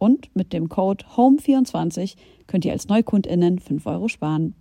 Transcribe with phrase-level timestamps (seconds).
[0.00, 4.54] Und mit dem Code HOME24 könnt ihr als NeukundInnen 5 Euro sparen.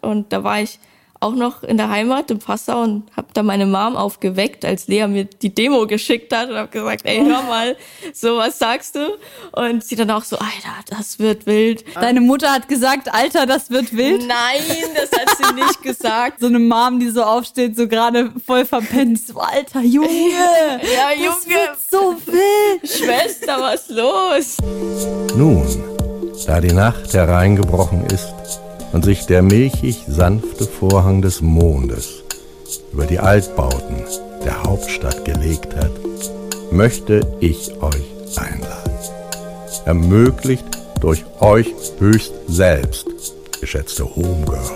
[0.00, 0.80] Und da war ich
[1.20, 5.06] auch noch in der Heimat in Passau und habe da meine Mom aufgeweckt, als Lea
[5.06, 7.76] mir die Demo geschickt hat und habe gesagt, ey, hör mal,
[8.12, 9.16] so was sagst du?
[9.52, 11.84] Und sie dann auch so, Alter, das wird wild.
[11.94, 14.26] Deine Mutter hat gesagt, Alter, das wird wild?
[14.26, 14.62] Nein,
[14.94, 16.40] das hat sie nicht gesagt.
[16.46, 21.34] So eine Mom, die so aufsteht, so gerade voll verpennt, so, Alter, Junge, ja, Junge,
[21.34, 22.88] das wird so wild.
[22.88, 24.58] Schwester, was los?
[25.34, 25.66] Nun,
[26.46, 28.35] da die Nacht hereingebrochen ist,
[28.92, 32.22] und sich der milchig sanfte Vorhang des Mondes
[32.92, 33.96] über die Altbauten
[34.44, 35.92] der Hauptstadt gelegt hat,
[36.70, 38.04] möchte ich euch
[38.36, 38.92] einladen.
[39.84, 40.64] Ermöglicht
[41.00, 43.06] durch euch höchst selbst,
[43.60, 44.72] geschätzte Homegirls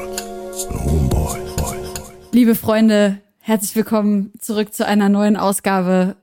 [0.68, 1.50] und Homeboys.
[2.32, 6.14] Liebe Freunde, herzlich willkommen zurück zu einer neuen Ausgabe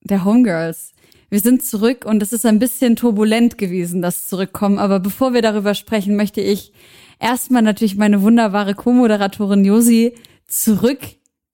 [0.00, 0.92] der Homegirls.
[1.30, 4.80] Wir sind zurück und es ist ein bisschen turbulent gewesen, das Zurückkommen.
[4.80, 6.72] Aber bevor wir darüber sprechen, möchte ich
[7.22, 10.14] erstmal natürlich meine wunderbare Co-Moderatorin Josi
[10.46, 11.00] zurück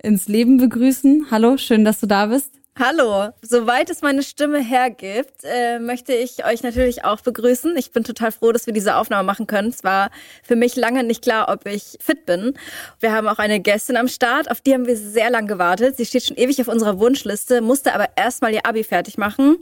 [0.03, 1.27] ins Leben begrüßen.
[1.31, 2.53] Hallo, schön, dass du da bist.
[2.81, 7.77] Hallo, soweit es meine Stimme hergibt, äh, möchte ich euch natürlich auch begrüßen.
[7.77, 9.71] Ich bin total froh, dass wir diese Aufnahme machen können.
[9.71, 10.11] Es war
[10.45, 12.55] für mich lange nicht klar, ob ich fit bin.
[13.01, 15.97] Wir haben auch eine Gästin am Start, auf die haben wir sehr lang gewartet.
[15.97, 19.57] Sie steht schon ewig auf unserer Wunschliste, musste aber erstmal ihr Abi fertig machen.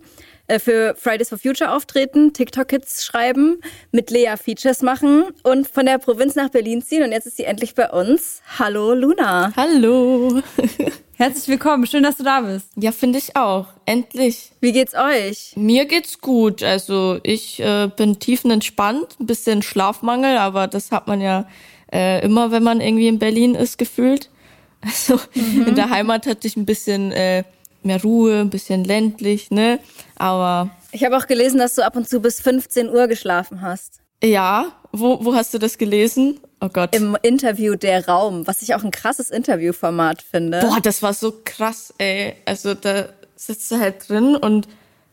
[0.48, 5.98] Äh, für Fridays for Future auftreten, TikTok-Hits schreiben, mit Lea Features machen und von der
[5.98, 7.02] Provinz nach Berlin ziehen.
[7.02, 8.42] Und jetzt ist sie endlich bei uns.
[8.58, 9.52] Hallo Luna.
[9.56, 10.40] Hallo.
[11.16, 12.68] Herzlich willkommen, schön, dass du da bist.
[12.76, 13.66] Ja, finde ich auch.
[13.86, 14.52] Endlich.
[14.60, 15.54] Wie geht's euch?
[15.56, 16.62] Mir geht's gut.
[16.62, 21.48] Also ich äh, bin tiefenentspannt, ein bisschen Schlafmangel, aber das hat man ja
[21.92, 24.30] äh, immer, wenn man irgendwie in Berlin ist, gefühlt.
[24.82, 25.68] Also mhm.
[25.68, 27.42] in der Heimat hatte ich ein bisschen äh,
[27.86, 29.78] mehr Ruhe, ein bisschen ländlich, ne?
[30.16, 30.70] Aber.
[30.92, 34.00] Ich habe auch gelesen, dass du ab und zu bis 15 Uhr geschlafen hast.
[34.22, 36.40] Ja, wo, wo hast du das gelesen?
[36.60, 36.94] Oh Gott.
[36.94, 40.60] Im Interview Der Raum, was ich auch ein krasses Interviewformat finde.
[40.60, 42.34] Boah, das war so krass, ey.
[42.46, 44.66] Also da sitzt du halt drin und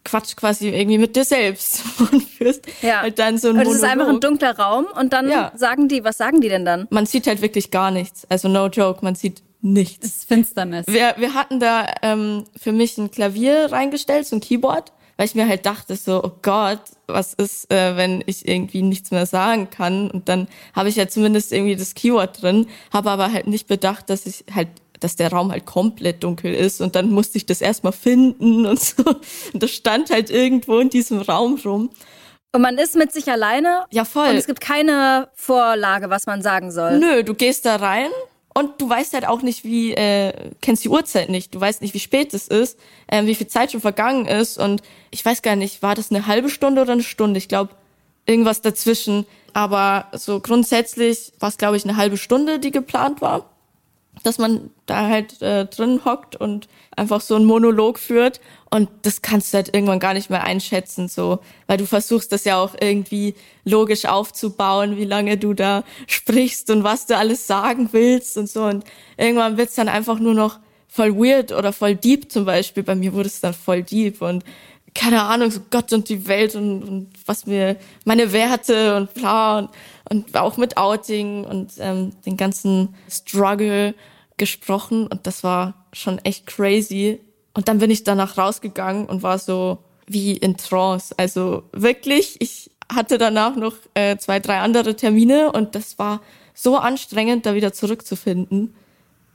[0.06, 3.02] quatsch quasi irgendwie mit dir selbst und führst ja.
[3.02, 5.52] halt dann so ein Und es ist einfach ein dunkler Raum und dann ja.
[5.56, 6.88] sagen die, was sagen die denn dann?
[6.90, 8.26] Man sieht halt wirklich gar nichts.
[8.30, 10.06] Also no joke, man sieht nichts.
[10.06, 10.86] Es ist Finsternis.
[10.88, 15.36] Wir, wir hatten da ähm, für mich ein Klavier reingestellt, so ein Keyboard, weil ich
[15.36, 19.70] mir halt dachte so, oh Gott, was ist, äh, wenn ich irgendwie nichts mehr sagen
[19.70, 20.12] kann?
[20.12, 24.10] Und dann habe ich ja zumindest irgendwie das Keyword drin, habe aber halt nicht bedacht,
[24.10, 24.70] dass ich halt
[25.00, 28.80] dass der Raum halt komplett dunkel ist und dann musste ich das erstmal finden und
[28.80, 29.04] so.
[29.06, 31.90] Und das stand halt irgendwo in diesem Raum rum.
[32.56, 33.84] Und man ist mit sich alleine?
[33.92, 34.30] Ja, voll.
[34.30, 37.00] Und es gibt keine Vorlage, was man sagen soll?
[37.00, 38.12] Nö, du gehst da rein
[38.54, 41.56] und du weißt halt auch nicht, wie, äh, kennst die Uhrzeit nicht.
[41.56, 42.78] Du weißt nicht, wie spät es ist,
[43.08, 44.58] äh, wie viel Zeit schon vergangen ist.
[44.58, 47.40] Und ich weiß gar nicht, war das eine halbe Stunde oder eine Stunde?
[47.40, 47.72] Ich glaube,
[48.26, 49.26] irgendwas dazwischen.
[49.54, 53.50] Aber so grundsätzlich war es, glaube ich, eine halbe Stunde, die geplant war.
[54.24, 58.40] Dass man da halt äh, drin hockt und einfach so einen Monolog führt.
[58.70, 62.44] Und das kannst du halt irgendwann gar nicht mehr einschätzen, so, weil du versuchst das
[62.46, 63.36] ja auch irgendwie
[63.66, 68.64] logisch aufzubauen, wie lange du da sprichst und was du alles sagen willst und so.
[68.64, 68.84] Und
[69.18, 72.84] irgendwann wird's dann einfach nur noch voll weird oder voll deep zum Beispiel.
[72.84, 74.44] Bei mir wurde es dann voll deep und
[74.94, 79.60] keine Ahnung, so Gott und die Welt und, und was mir, meine Werte und bla
[79.60, 79.70] und,
[80.10, 83.96] und auch mit Outing und ähm, den ganzen Struggle
[84.38, 87.20] gesprochen und das war schon echt crazy
[87.54, 91.14] und dann bin ich danach rausgegangen und war so wie in Trance.
[91.18, 96.22] Also wirklich, ich hatte danach noch äh, zwei, drei andere Termine und das war
[96.54, 98.76] so anstrengend, da wieder zurückzufinden,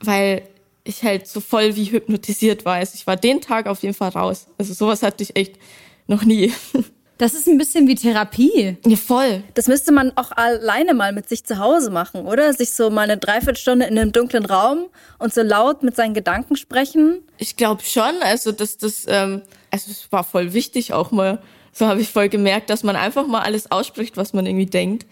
[0.00, 0.42] weil
[0.84, 2.74] ich halt so voll wie hypnotisiert war.
[2.76, 4.46] Also ich war den Tag auf jeden Fall raus.
[4.56, 5.56] Also sowas hatte ich echt
[6.06, 6.52] noch nie.
[7.18, 8.76] Das ist ein bisschen wie Therapie.
[8.86, 9.42] Ja, voll.
[9.54, 12.54] Das müsste man auch alleine mal mit sich zu Hause machen, oder?
[12.54, 14.86] Sich so mal eine Dreiviertelstunde in einem dunklen Raum
[15.18, 17.18] und so laut mit seinen Gedanken sprechen.
[17.36, 19.42] Ich glaube schon, also das, das, ähm,
[19.72, 21.42] also es war voll wichtig auch mal.
[21.72, 25.04] So habe ich voll gemerkt, dass man einfach mal alles ausspricht, was man irgendwie denkt.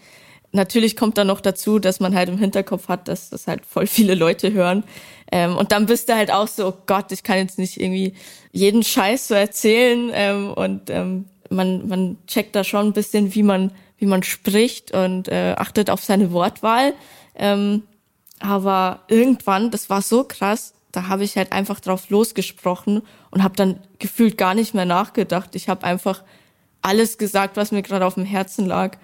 [0.53, 3.85] Natürlich kommt dann noch dazu, dass man halt im Hinterkopf hat, dass das halt voll
[3.85, 4.85] viele Leute hören.
[5.29, 8.13] Ähm, und dann bist du halt auch so, oh Gott, ich kann jetzt nicht irgendwie
[8.53, 10.09] jeden Scheiß so erzählen.
[10.13, 14.91] Ähm, und ähm, man, man checkt da schon ein bisschen, wie man, wie man spricht
[14.91, 16.93] und äh, achtet auf seine Wortwahl.
[17.35, 17.83] Ähm,
[18.39, 23.01] aber irgendwann, das war so krass, da habe ich halt einfach drauf losgesprochen
[23.31, 25.55] und habe dann gefühlt gar nicht mehr nachgedacht.
[25.55, 26.23] Ich habe einfach
[26.81, 28.97] alles gesagt, was mir gerade auf dem Herzen lag.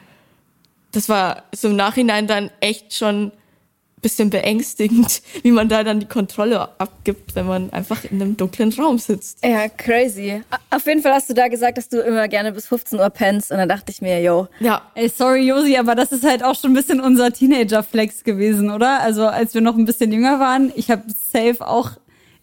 [0.91, 3.31] Das war so im Nachhinein dann echt schon
[4.03, 8.71] bisschen beängstigend, wie man da dann die Kontrolle abgibt, wenn man einfach in einem dunklen
[8.73, 9.39] Raum sitzt.
[9.43, 10.43] Ja, crazy.
[10.69, 13.51] Auf jeden Fall hast du da gesagt, dass du immer gerne bis 15 Uhr pennst
[13.51, 14.47] und dann dachte ich mir, yo.
[14.59, 14.83] Ja.
[14.93, 18.99] Ey, sorry Josi, aber das ist halt auch schon ein bisschen unser Teenager-Flex gewesen, oder?
[19.01, 21.91] Also als wir noch ein bisschen jünger waren, ich habe safe auch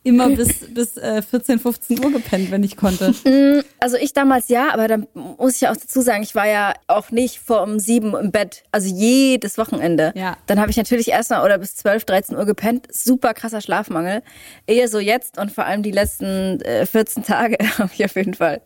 [0.02, 3.14] immer bis, bis äh, 14, 15 Uhr gepennt, wenn ich konnte.
[3.31, 6.49] Mm, also ich damals ja, aber dann muss ich ja auch dazu sagen, ich war
[6.49, 10.12] ja auch nicht vor um sieben im Bett, also jedes Wochenende.
[10.17, 10.37] Ja.
[10.47, 12.87] Dann habe ich natürlich erstmal oder bis 12, 13 Uhr gepennt.
[12.91, 14.23] Super krasser Schlafmangel.
[14.67, 18.35] Eher so jetzt und vor allem die letzten äh, 14 Tage habe ich auf jeden
[18.35, 18.62] Fall.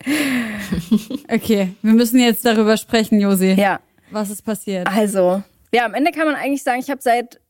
[1.28, 3.52] okay, wir müssen jetzt darüber sprechen, Josi.
[3.52, 3.81] Ja.
[4.10, 4.86] Was ist passiert?
[4.86, 5.42] Also,
[5.72, 7.40] ja, am Ende kann man eigentlich sagen, ich habe seit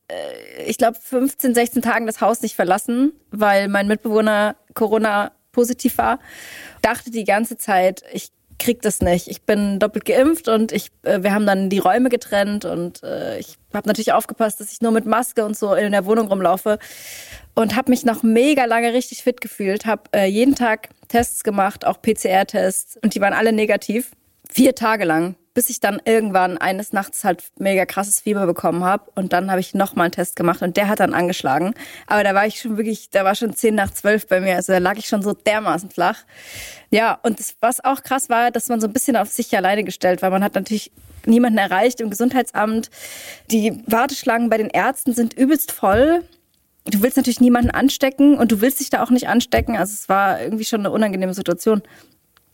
[0.66, 6.18] ich glaube, 15, 16 Tagen das Haus nicht verlassen, weil mein Mitbewohner Corona positiv war.
[6.82, 9.28] Dachte die ganze Zeit, ich krieg das nicht.
[9.28, 13.38] Ich bin doppelt geimpft und ich, äh, wir haben dann die Räume getrennt und äh,
[13.38, 16.78] ich habe natürlich aufgepasst, dass ich nur mit Maske und so in der Wohnung rumlaufe
[17.54, 19.86] und habe mich noch mega lange richtig fit gefühlt.
[19.86, 24.12] Habe äh, jeden Tag Tests gemacht, auch PCR-Tests und die waren alle negativ.
[24.50, 29.10] Vier Tage lang bis ich dann irgendwann eines Nachts halt mega krasses Fieber bekommen habe.
[29.14, 31.74] Und dann habe ich nochmal einen Test gemacht und der hat dann angeschlagen.
[32.08, 34.56] Aber da war ich schon wirklich, da war schon zehn nach zwölf bei mir.
[34.56, 36.24] Also da lag ich schon so dermaßen flach.
[36.90, 39.84] Ja, und das, was auch krass war, dass man so ein bisschen auf sich alleine
[39.84, 40.30] gestellt war.
[40.30, 40.90] Man hat natürlich
[41.24, 42.90] niemanden erreicht im Gesundheitsamt.
[43.50, 46.24] Die Warteschlangen bei den Ärzten sind übelst voll.
[46.86, 49.76] Du willst natürlich niemanden anstecken und du willst dich da auch nicht anstecken.
[49.76, 51.82] Also es war irgendwie schon eine unangenehme Situation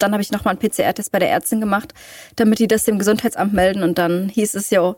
[0.02, 1.94] dann habe ich nochmal einen PCR-Test bei der Ärztin gemacht,
[2.37, 3.82] damit die das dem Gesundheitsamt melden.
[3.82, 4.97] Und dann hieß es, jo,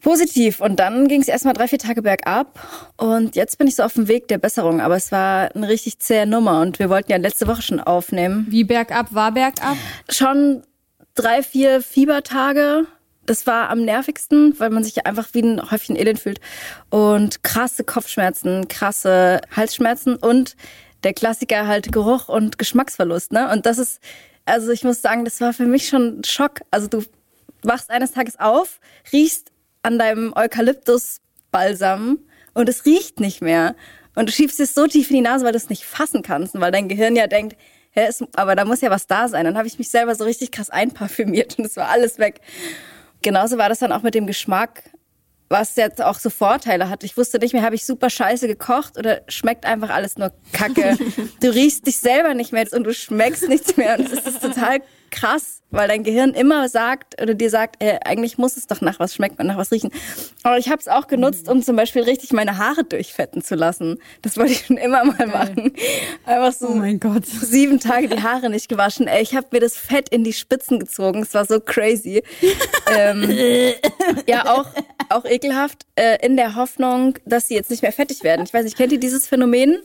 [0.00, 0.60] positiv.
[0.60, 2.58] Und dann ging es erstmal drei, vier Tage bergab.
[2.96, 4.80] Und jetzt bin ich so auf dem Weg der Besserung.
[4.80, 6.60] Aber es war eine richtig zähe Nummer.
[6.60, 8.46] Und wir wollten ja letzte Woche schon aufnehmen.
[8.48, 9.76] Wie bergab war bergab?
[10.08, 10.62] Schon
[11.14, 12.86] drei, vier Fiebertage.
[13.26, 16.40] Das war am nervigsten, weil man sich einfach wie ein Häufchen Elend fühlt.
[16.88, 20.56] Und krasse Kopfschmerzen, krasse Halsschmerzen und
[21.04, 23.50] der Klassiker halt Geruch und Geschmacksverlust, ne?
[23.50, 24.00] Und das ist,
[24.44, 26.60] also ich muss sagen, das war für mich schon ein Schock.
[26.70, 27.02] Also du
[27.62, 28.80] wachst eines Tages auf,
[29.12, 29.52] riechst
[29.82, 32.18] an deinem Eukalyptusbalsam
[32.54, 33.74] und es riecht nicht mehr.
[34.14, 36.54] Und du schiebst es so tief in die Nase, weil du es nicht fassen kannst
[36.54, 37.56] und weil dein Gehirn ja denkt,
[37.92, 39.44] hä, ist, aber da muss ja was da sein.
[39.44, 42.40] Dann habe ich mich selber so richtig krass einparfümiert und es war alles weg.
[43.22, 44.82] Genauso war das dann auch mit dem Geschmack
[45.50, 47.02] was jetzt auch so Vorteile hat.
[47.02, 50.96] Ich wusste nicht mehr, habe ich super scheiße gekocht oder schmeckt einfach alles nur Kacke.
[51.42, 54.78] du riechst dich selber nicht mehr und du schmeckst nichts mehr und es ist total
[55.10, 58.98] krass, weil dein Gehirn immer sagt oder dir sagt, ey, eigentlich muss es doch nach
[58.98, 59.90] was schmecken und nach was riechen.
[60.42, 63.98] Aber ich habe es auch genutzt, um zum Beispiel richtig meine Haare durchfetten zu lassen.
[64.22, 65.72] Das wollte ich schon immer mal machen.
[66.24, 67.26] Einfach so oh mein Gott.
[67.26, 69.06] sieben Tage die Haare nicht gewaschen.
[69.06, 71.22] Ey, ich habe mir das Fett in die Spitzen gezogen.
[71.22, 72.22] Es war so crazy.
[72.96, 73.30] ähm,
[74.26, 74.66] ja, auch,
[75.08, 78.44] auch ekelhaft, äh, in der Hoffnung, dass sie jetzt nicht mehr fettig werden.
[78.44, 79.78] Ich weiß nicht, kennt ihr dieses Phänomen?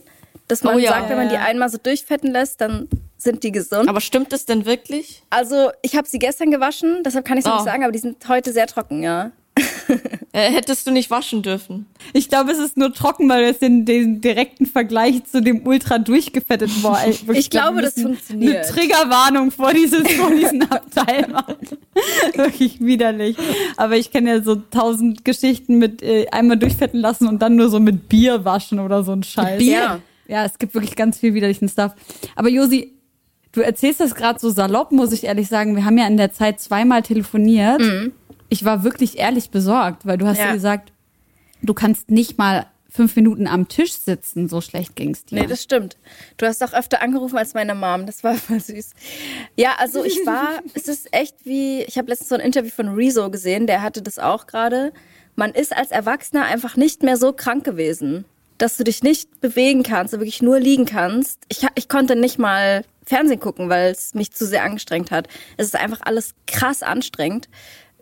[0.48, 3.52] Dass man oh ja, sagt, wenn man die einmal so durchfetten lässt, dann sind die
[3.52, 3.88] gesund.
[3.88, 5.22] Aber stimmt es denn wirklich?
[5.30, 7.54] Also, ich habe sie gestern gewaschen, deshalb kann ich es oh.
[7.54, 9.32] nicht sagen, aber die sind heute sehr trocken, ja.
[10.32, 11.86] äh, hättest du nicht waschen dürfen.
[12.12, 15.98] Ich glaube, es ist nur trocken, weil es den, den direkten Vergleich zu dem ultra
[15.98, 17.00] durchgefettet war.
[17.32, 18.56] ich glaube, das funktioniert.
[18.56, 21.56] Eine Triggerwarnung vor, dieses, vor diesen Abteil machen.
[22.34, 23.36] Wirklich widerlich.
[23.76, 27.70] Aber ich kenne ja so tausend Geschichten mit äh, einmal durchfetten lassen und dann nur
[27.70, 29.58] so mit Bier waschen oder so ein Scheiß.
[29.58, 29.72] Bier?
[29.72, 30.00] Ja.
[30.28, 31.92] Ja, es gibt wirklich ganz viel widerlichen Stuff.
[32.34, 32.95] Aber Josi,
[33.56, 35.76] du erzählst das gerade so salopp, muss ich ehrlich sagen.
[35.76, 37.80] Wir haben ja in der Zeit zweimal telefoniert.
[37.80, 38.12] Mhm.
[38.48, 40.52] Ich war wirklich ehrlich besorgt, weil du hast ja.
[40.52, 40.92] gesagt,
[41.62, 45.40] du kannst nicht mal fünf Minuten am Tisch sitzen, so schlecht ging's dir.
[45.40, 45.96] Nee, das stimmt.
[46.38, 48.92] Du hast auch öfter angerufen als meine Mom, das war voll süß.
[49.56, 52.94] Ja, also ich war, es ist echt wie, ich habe letztens so ein Interview von
[52.94, 54.92] Rezo gesehen, der hatte das auch gerade.
[55.34, 58.24] Man ist als Erwachsener einfach nicht mehr so krank gewesen.
[58.58, 61.42] dass du dich nicht bewegen kannst und wirklich nur liegen kannst.
[61.48, 65.28] Ich, ich konnte nicht mal Fernsehen gucken, weil es mich zu sehr angestrengt hat.
[65.56, 67.48] Es ist einfach alles krass anstrengend.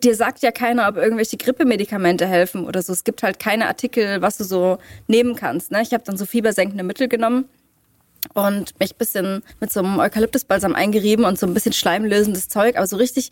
[0.03, 2.91] Dir sagt ja keiner, ob irgendwelche Grippemedikamente helfen oder so.
[2.91, 5.71] Es gibt halt keine Artikel, was du so nehmen kannst.
[5.71, 5.81] Ne?
[5.81, 7.45] Ich habe dann so fiebersenkende Mittel genommen
[8.33, 12.75] und mich ein bisschen mit so einem Eukalyptusbalsam eingerieben und so ein bisschen schleimlösendes Zeug.
[12.75, 13.31] Aber so richtig,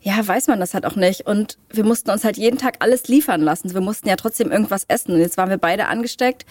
[0.00, 1.26] ja, weiß man das halt auch nicht.
[1.26, 3.74] Und wir mussten uns halt jeden Tag alles liefern lassen.
[3.74, 5.14] Wir mussten ja trotzdem irgendwas essen.
[5.14, 6.46] Und jetzt waren wir beide angesteckt.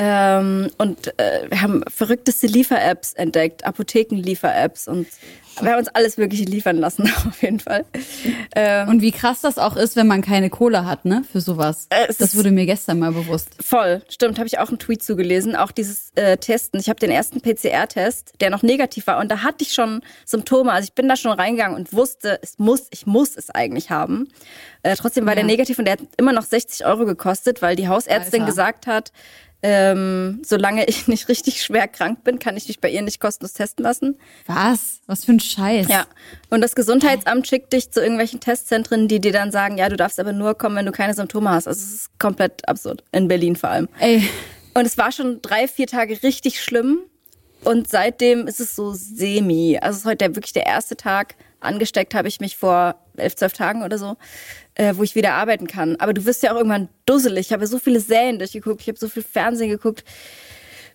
[0.00, 5.08] Ähm, und äh, wir haben verrückteste Liefer-Apps entdeckt, Apotheken-Liefer-Apps und
[5.60, 7.84] wir haben uns alles Mögliche liefern lassen, auf jeden Fall.
[8.54, 11.88] Ähm, und wie krass das auch ist, wenn man keine Kohle hat, ne, für sowas.
[11.90, 13.48] Äh, das wurde mir gestern mal bewusst.
[13.60, 16.78] Voll, stimmt, habe ich auch einen Tweet zugelesen, auch dieses äh, Testen.
[16.78, 20.70] Ich habe den ersten PCR-Test, der noch negativ war und da hatte ich schon Symptome,
[20.70, 24.28] also ich bin da schon reingegangen und wusste, es muss, ich muss es eigentlich haben.
[24.84, 25.36] Äh, trotzdem war ja.
[25.36, 28.52] der negativ und der hat immer noch 60 Euro gekostet, weil die Hausärztin Alter.
[28.52, 29.10] gesagt hat,
[29.62, 33.54] ähm, solange ich nicht richtig schwer krank bin, kann ich dich bei ihr nicht kostenlos
[33.54, 34.16] testen lassen.
[34.46, 35.00] Was?
[35.06, 35.88] Was für ein Scheiß.
[35.88, 36.06] Ja.
[36.48, 40.20] Und das Gesundheitsamt schickt dich zu irgendwelchen Testzentren, die dir dann sagen, ja, du darfst
[40.20, 41.66] aber nur kommen, wenn du keine Symptome hast.
[41.66, 43.02] Also es ist komplett absurd.
[43.10, 43.88] In Berlin vor allem.
[43.98, 44.28] Ey.
[44.74, 47.00] Und es war schon drei, vier Tage richtig schlimm.
[47.64, 49.76] Und seitdem ist es so semi.
[49.80, 51.34] Also es ist heute wirklich der erste Tag.
[51.58, 54.16] Angesteckt habe ich mich vor elf, zwölf Tagen oder so
[54.78, 55.96] äh, wo ich wieder arbeiten kann.
[55.96, 57.48] Aber du wirst ja auch irgendwann dusselig.
[57.48, 60.04] Ich habe so viele Serien durchgeguckt, ich habe so viel Fernsehen geguckt,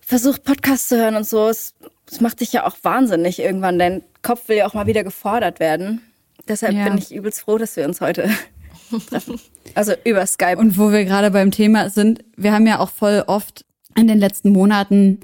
[0.00, 1.48] versucht Podcasts zu hören und so.
[1.48, 1.74] Es,
[2.10, 3.78] es macht dich ja auch wahnsinnig irgendwann.
[3.78, 6.00] Dein Kopf will ja auch mal wieder gefordert werden.
[6.48, 6.84] Deshalb ja.
[6.84, 8.28] bin ich übelst froh, dass wir uns heute.
[9.74, 10.58] Also über Skype.
[10.58, 13.64] Und wo wir gerade beim Thema sind, wir haben ja auch voll oft
[13.96, 15.18] in den letzten Monaten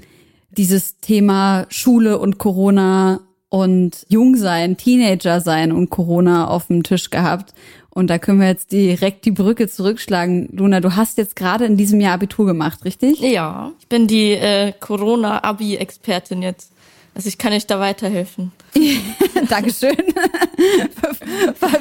[0.49, 7.53] dieses Thema Schule und Corona und Jungsein, Teenager sein und Corona auf dem Tisch gehabt.
[7.93, 10.49] Und da können wir jetzt direkt die Brücke zurückschlagen.
[10.53, 13.19] Luna, du hast jetzt gerade in diesem Jahr Abitur gemacht, richtig?
[13.19, 16.71] Ja, ich bin die äh, Corona-Abi-Expertin jetzt.
[17.13, 18.53] Also ich kann euch da weiterhelfen.
[19.49, 19.97] Dankeschön.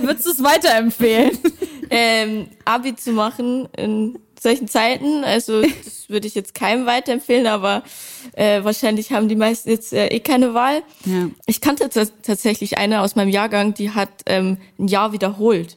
[0.02, 1.38] Würdest du es weiterempfehlen?
[1.88, 7.82] Ähm, Abi zu machen in solchen Zeiten, also das würde ich jetzt keinem weiterempfehlen, aber
[8.32, 10.82] äh, wahrscheinlich haben die meisten jetzt äh, eh keine Wahl.
[11.04, 11.28] Ja.
[11.46, 15.76] Ich kannte tatsächlich eine aus meinem Jahrgang, die hat ähm, ein Jahr wiederholt.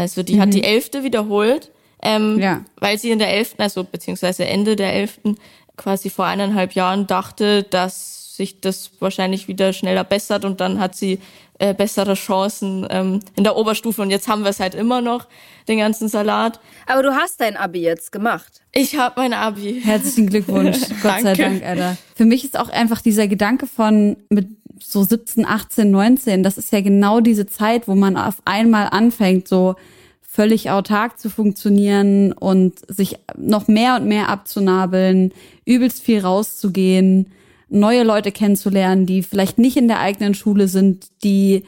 [0.00, 0.40] Also die mhm.
[0.40, 1.70] hat die elfte wiederholt,
[2.02, 2.64] ähm, ja.
[2.76, 5.36] weil sie in der elften, also beziehungsweise Ende der elften,
[5.76, 10.94] quasi vor eineinhalb Jahren dachte, dass sich das wahrscheinlich wieder schneller bessert und dann hat
[10.94, 11.18] sie
[11.58, 15.26] äh, bessere Chancen ähm, in der Oberstufe und jetzt haben wir es halt immer noch,
[15.66, 16.60] den ganzen Salat.
[16.86, 18.62] Aber du hast dein Abi jetzt gemacht.
[18.72, 19.80] Ich habe mein Abi.
[19.82, 21.96] Herzlichen Glückwunsch, Gott sei Dank, Alter.
[22.14, 24.48] Für mich ist auch einfach dieser Gedanke von mit
[24.82, 29.48] so 17, 18, 19, das ist ja genau diese Zeit, wo man auf einmal anfängt,
[29.48, 29.76] so
[30.22, 35.32] völlig autark zu funktionieren und sich noch mehr und mehr abzunabeln,
[35.64, 37.30] übelst viel rauszugehen,
[37.68, 41.64] neue Leute kennenzulernen, die vielleicht nicht in der eigenen Schule sind, die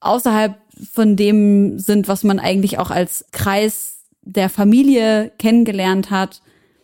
[0.00, 0.56] außerhalb
[0.92, 6.42] von dem sind, was man eigentlich auch als Kreis der Familie kennengelernt hat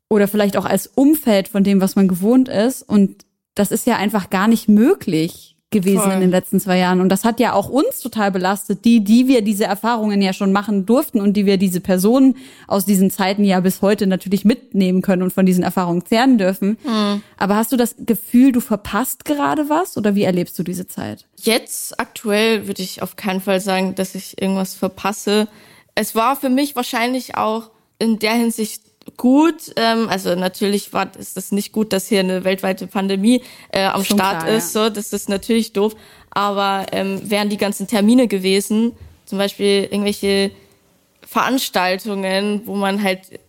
[0.09, 2.83] oder vielleicht auch als Umfeld von dem, was man gewohnt ist.
[2.83, 3.26] Und
[3.57, 6.13] das ist ja einfach gar nicht möglich gewesen Voll.
[6.13, 7.01] in den letzten zwei Jahren.
[7.01, 10.53] Und das hat ja auch uns total belastet, die, die wir diese Erfahrungen ja schon
[10.53, 12.37] machen durften und die wir diese Personen
[12.69, 16.79] aus diesen Zeiten ja bis heute natürlich mitnehmen können und von diesen Erfahrungen zehren dürfen.
[16.85, 17.23] Mhm.
[17.37, 21.27] Aber hast du das Gefühl, du verpasst gerade was oder wie erlebst du diese Zeit?
[21.37, 25.49] Jetzt aktuell würde ich auf keinen Fall sagen, dass ich irgendwas verpasse.
[25.97, 28.83] Es war für mich wahrscheinlich auch in der Hinsicht
[29.17, 29.73] gut.
[29.77, 34.05] Ähm, also natürlich war ist das nicht gut, dass hier eine weltweite Pandemie äh, am
[34.05, 34.73] Schon Start klar, ist.
[34.73, 35.95] So, das ist natürlich doof.
[36.31, 38.93] Aber ähm, wären die ganzen Termine gewesen,
[39.25, 40.51] zum Beispiel irgendwelche
[41.27, 43.41] Veranstaltungen, wo man halt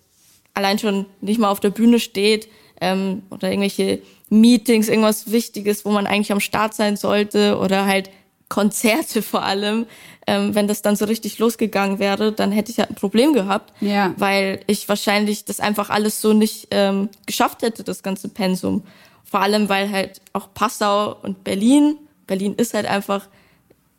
[0.54, 2.48] allein schon nicht mal auf der Bühne steht
[2.82, 4.00] ähm, oder irgendwelche
[4.30, 8.10] Meetings, irgendwas Wichtiges, wo man eigentlich am Start sein sollte oder halt
[8.50, 9.86] Konzerte vor allem,
[10.26, 13.74] ähm, wenn das dann so richtig losgegangen wäre, dann hätte ich ja ein Problem gehabt,
[13.82, 14.14] ja.
[14.18, 18.84] weil ich wahrscheinlich das einfach alles so nicht ähm, geschafft hätte, das ganze Pensum.
[19.24, 23.28] Vor allem, weil halt auch Passau und Berlin, Berlin ist halt einfach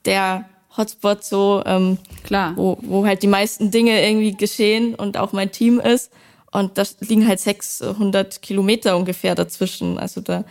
[0.04, 2.52] der Hotspot so, ähm, Klar.
[2.56, 6.10] Wo, wo halt die meisten Dinge irgendwie geschehen und auch mein Team ist.
[6.50, 9.98] Und da liegen halt 600 Kilometer ungefähr dazwischen.
[9.98, 10.44] Also da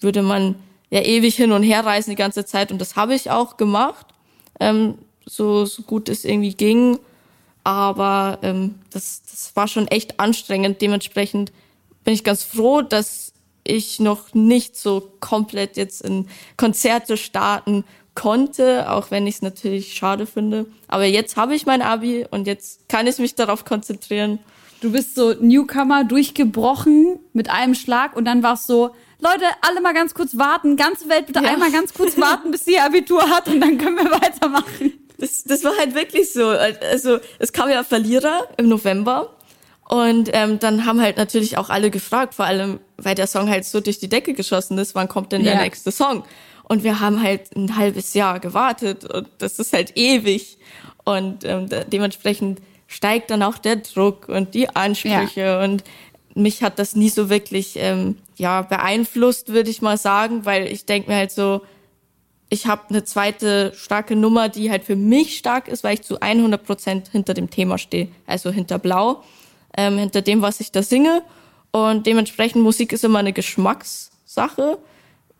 [0.00, 0.54] würde man
[0.92, 4.06] ja ewig hin und her reisen die ganze Zeit und das habe ich auch gemacht,
[4.60, 6.98] ähm, so, so gut es irgendwie ging.
[7.64, 10.82] Aber ähm, das, das war schon echt anstrengend.
[10.82, 11.52] Dementsprechend
[12.04, 13.32] bin ich ganz froh, dass
[13.64, 17.84] ich noch nicht so komplett jetzt in Konzerte starten
[18.14, 20.66] konnte, auch wenn ich es natürlich schade finde.
[20.88, 24.40] Aber jetzt habe ich mein Abi und jetzt kann ich mich darauf konzentrieren.
[24.80, 28.90] Du bist so Newcomer durchgebrochen mit einem Schlag und dann war es so,
[29.22, 31.50] Leute, alle mal ganz kurz warten, ganze Welt bitte ja.
[31.50, 34.92] einmal ganz kurz warten, bis sie Abitur hat und dann können wir weitermachen.
[35.18, 36.48] Das, das war halt wirklich so.
[36.48, 39.36] Also es kam ja Verlierer im November
[39.88, 43.64] und ähm, dann haben halt natürlich auch alle gefragt, vor allem weil der Song halt
[43.64, 45.60] so durch die Decke geschossen ist, wann kommt denn der ja.
[45.60, 46.24] nächste Song?
[46.64, 50.58] Und wir haben halt ein halbes Jahr gewartet und das ist halt ewig.
[51.04, 55.64] Und ähm, dementsprechend steigt dann auch der Druck und die Ansprüche ja.
[55.64, 55.82] und
[56.34, 60.86] mich hat das nie so wirklich ähm, ja beeinflusst, würde ich mal sagen, weil ich
[60.86, 61.62] denke mir halt so,
[62.48, 66.20] ich habe eine zweite starke Nummer, die halt für mich stark ist, weil ich zu
[66.20, 69.22] 100 Prozent hinter dem Thema stehe, also hinter Blau,
[69.76, 71.22] ähm, hinter dem, was ich da singe
[71.70, 74.78] und dementsprechend Musik ist immer eine Geschmackssache.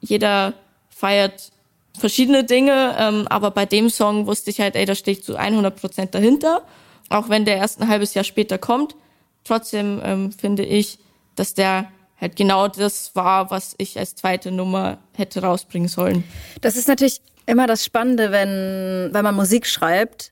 [0.01, 0.55] Jeder
[0.89, 1.53] feiert
[1.99, 5.37] verschiedene Dinge, ähm, aber bei dem Song wusste ich halt, ey, da stehe ich zu
[5.37, 6.63] 100 Prozent dahinter,
[7.11, 8.97] auch wenn der erst ein halbes Jahr später kommt
[9.45, 10.99] Trotzdem ähm, finde ich,
[11.35, 16.25] dass der halt genau das war, was ich als zweite Nummer hätte rausbringen sollen.
[16.61, 20.32] Das ist natürlich immer das Spannende, wenn, wenn man Musik schreibt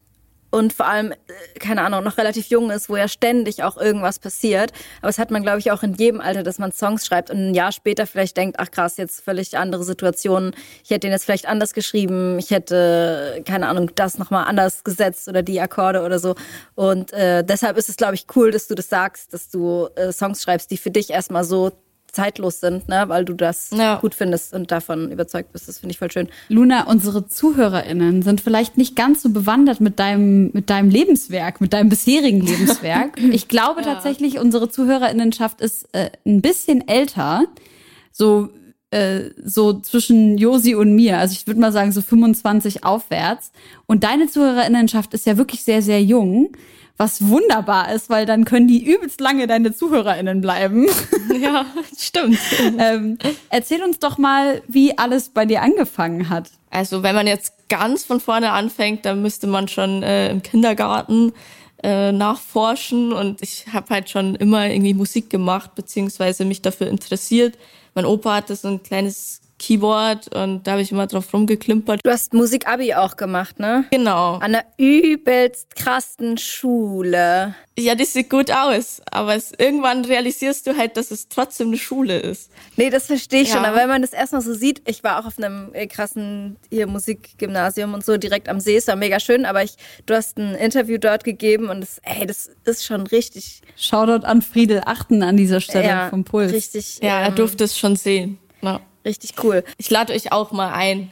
[0.50, 1.16] und vor allem, äh,
[1.58, 4.72] keine Ahnung, noch relativ jung ist, wo ja ständig auch irgendwas passiert.
[5.00, 7.38] Aber das hat man, glaube ich, auch in jedem Alter, dass man Songs schreibt und
[7.38, 10.52] ein Jahr später vielleicht denkt, ach krass, jetzt völlig andere Situationen.
[10.84, 12.38] Ich hätte den jetzt vielleicht anders geschrieben.
[12.38, 16.34] Ich hätte, keine Ahnung, das nochmal anders gesetzt oder die Akkorde oder so.
[16.74, 20.12] Und äh, deshalb ist es, glaube ich, cool, dass du das sagst, dass du äh,
[20.12, 21.72] Songs schreibst, die für dich erstmal so
[22.12, 23.04] zeitlos sind, ne?
[23.08, 23.96] weil du das ja.
[23.96, 25.68] gut findest und davon überzeugt bist.
[25.68, 26.28] Das finde ich voll schön.
[26.48, 31.72] Luna, unsere ZuhörerInnen sind vielleicht nicht ganz so bewandert mit deinem, mit deinem Lebenswerk, mit
[31.72, 33.20] deinem bisherigen Lebenswerk.
[33.20, 33.94] Ich glaube ja.
[33.94, 37.44] tatsächlich, unsere ZuhörerInnenschaft ist äh, ein bisschen älter.
[38.12, 38.50] So,
[38.90, 41.18] äh, so zwischen Josi und mir.
[41.18, 43.52] Also ich würde mal sagen, so 25 aufwärts.
[43.86, 46.50] Und deine ZuhörerInnenschaft ist ja wirklich sehr, sehr jung
[47.00, 50.86] was wunderbar ist, weil dann können die übelst lange deine ZuhörerInnen bleiben.
[51.40, 51.64] Ja,
[51.96, 52.38] stimmt.
[52.78, 53.16] ähm,
[53.48, 56.50] erzähl uns doch mal, wie alles bei dir angefangen hat.
[56.68, 61.32] Also, wenn man jetzt ganz von vorne anfängt, dann müsste man schon äh, im Kindergarten
[61.82, 67.56] äh, nachforschen und ich habe halt schon immer irgendwie Musik gemacht, beziehungsweise mich dafür interessiert.
[67.94, 72.00] Mein Opa hatte so ein kleines Keyboard und da habe ich immer drauf rumgeklimpert.
[72.02, 73.84] Du hast Musik-Abi auch gemacht, ne?
[73.90, 74.36] Genau.
[74.36, 77.54] An einer übelst krassen Schule.
[77.78, 81.76] Ja, das sieht gut aus, aber es, irgendwann realisierst du halt, dass es trotzdem eine
[81.76, 82.50] Schule ist.
[82.76, 83.56] Nee, das verstehe ich ja.
[83.56, 86.56] schon, aber wenn man das erstmal so sieht, ich war auch auf einem äh, krassen
[86.70, 90.38] hier Musikgymnasium und so direkt am See, es war mega schön, aber ich, du hast
[90.38, 93.60] ein Interview dort gegeben und das, ey, das ist schon richtig.
[93.76, 96.52] Shoutout an Friedel Achten an dieser Stelle ja, vom Puls.
[96.52, 97.00] Richtig.
[97.02, 98.38] Ja, er ähm, durfte es schon sehen.
[98.62, 98.80] Ja.
[99.04, 99.64] Richtig cool.
[99.78, 101.10] Ich lade euch auch mal ein.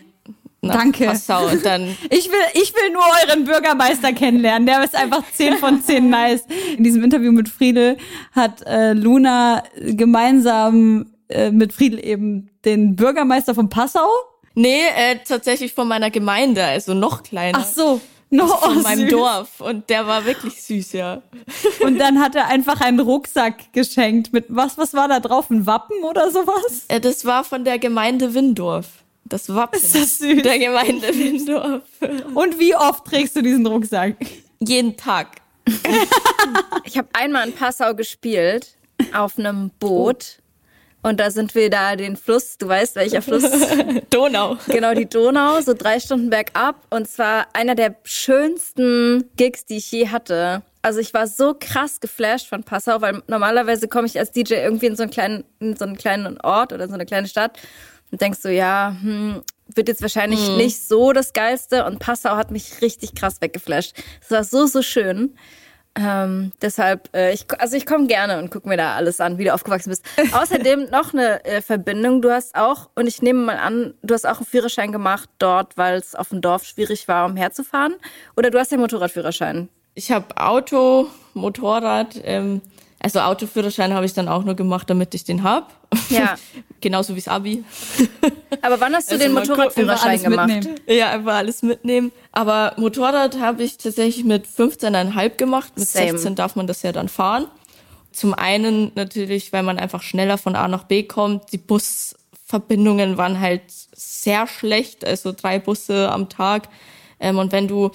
[0.61, 1.07] Danke.
[1.07, 4.67] Passau und dann ich will, ich will nur euren Bürgermeister kennenlernen.
[4.67, 6.45] Der ist einfach 10 von 10 nice.
[6.77, 7.97] In diesem Interview mit Friedel
[8.33, 14.09] hat äh, Luna gemeinsam äh, mit Friedel eben den Bürgermeister von Passau.
[14.55, 17.59] Nee, äh, tatsächlich von meiner Gemeinde, also noch kleiner.
[17.63, 18.01] Ach so.
[18.31, 19.11] No, also von oh, meinem süß.
[19.11, 21.23] Dorf und der war wirklich süß, ja.
[21.81, 25.67] Und dann hat er einfach einen Rucksack geschenkt mit was was war da drauf ein
[25.67, 26.85] Wappen oder sowas?
[26.89, 28.87] Äh, das war von der Gemeinde Windorf.
[29.25, 30.43] Das Wappen ist das süß.
[30.43, 31.83] der Gemeinde Windorf.
[32.35, 34.17] Und wie oft trägst du diesen Rucksack?
[34.61, 35.41] Jeden Tag.
[36.85, 38.77] ich habe einmal in Passau gespielt
[39.13, 40.39] auf einem Boot
[41.03, 43.45] und da sind wir da den Fluss, du weißt welcher Fluss?
[44.11, 44.57] Donau.
[44.67, 46.77] Genau, die Donau, so drei Stunden bergab.
[46.91, 50.63] Und zwar einer der schönsten Gigs, die ich je hatte.
[50.83, 54.87] Also ich war so krass geflasht von Passau, weil normalerweise komme ich als DJ irgendwie
[54.87, 57.59] in so einen kleinen, in so einen kleinen Ort oder in so eine kleine Stadt
[58.11, 59.43] und denkst so, ja, hm,
[59.75, 60.57] wird jetzt wahrscheinlich mhm.
[60.57, 61.85] nicht so das Geilste.
[61.85, 63.95] Und Passau hat mich richtig krass weggeflasht.
[64.21, 65.37] Es war so, so schön.
[65.99, 69.45] Ähm, deshalb, äh, ich, also ich komme gerne und gucke mir da alles an, wie
[69.45, 70.05] du aufgewachsen bist.
[70.33, 72.23] Außerdem noch eine äh, Verbindung.
[72.23, 75.77] Du hast auch, und ich nehme mal an, du hast auch einen Führerschein gemacht dort,
[75.77, 77.97] weil es auf dem Dorf schwierig war, umherzufahren.
[78.37, 79.69] Oder du hast den Motorradführerschein?
[79.95, 82.21] Ich habe Auto, Motorrad.
[82.23, 82.63] Ähm,
[83.01, 85.73] also Autoführerschein habe ich dann auch nur gemacht, damit ich den hab.
[86.11, 86.37] Ja.
[86.81, 87.65] Genauso wie's Abi.
[88.63, 90.49] Aber wann hast du also den Motorradführerschein gemacht?
[90.49, 90.81] Mitnehmen.
[90.87, 92.11] Ja, einfach alles mitnehmen.
[92.33, 95.73] Aber Motorrad habe ich tatsächlich mit 15,5 gemacht.
[95.77, 96.11] Mit Same.
[96.11, 97.47] 16 darf man das ja dann fahren.
[98.13, 101.53] Zum einen natürlich, weil man einfach schneller von A nach B kommt.
[101.53, 106.69] Die Busverbindungen waren halt sehr schlecht, also drei Busse am Tag.
[107.21, 107.93] Ähm, und wenn du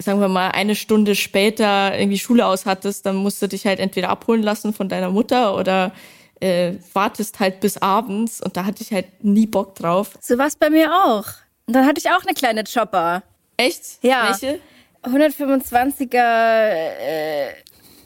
[0.00, 3.80] sagen wir mal, eine Stunde später irgendwie Schule aus hattest, dann musst du dich halt
[3.80, 5.92] entweder abholen lassen von deiner Mutter oder
[6.40, 10.16] äh, wartest halt bis abends und da hatte ich halt nie Bock drauf.
[10.20, 11.26] So war bei mir auch.
[11.66, 13.22] Und dann hatte ich auch eine kleine Chopper.
[13.56, 13.98] Echt?
[14.02, 14.28] Ja.
[14.40, 14.60] Welche?
[15.02, 17.48] 125er äh,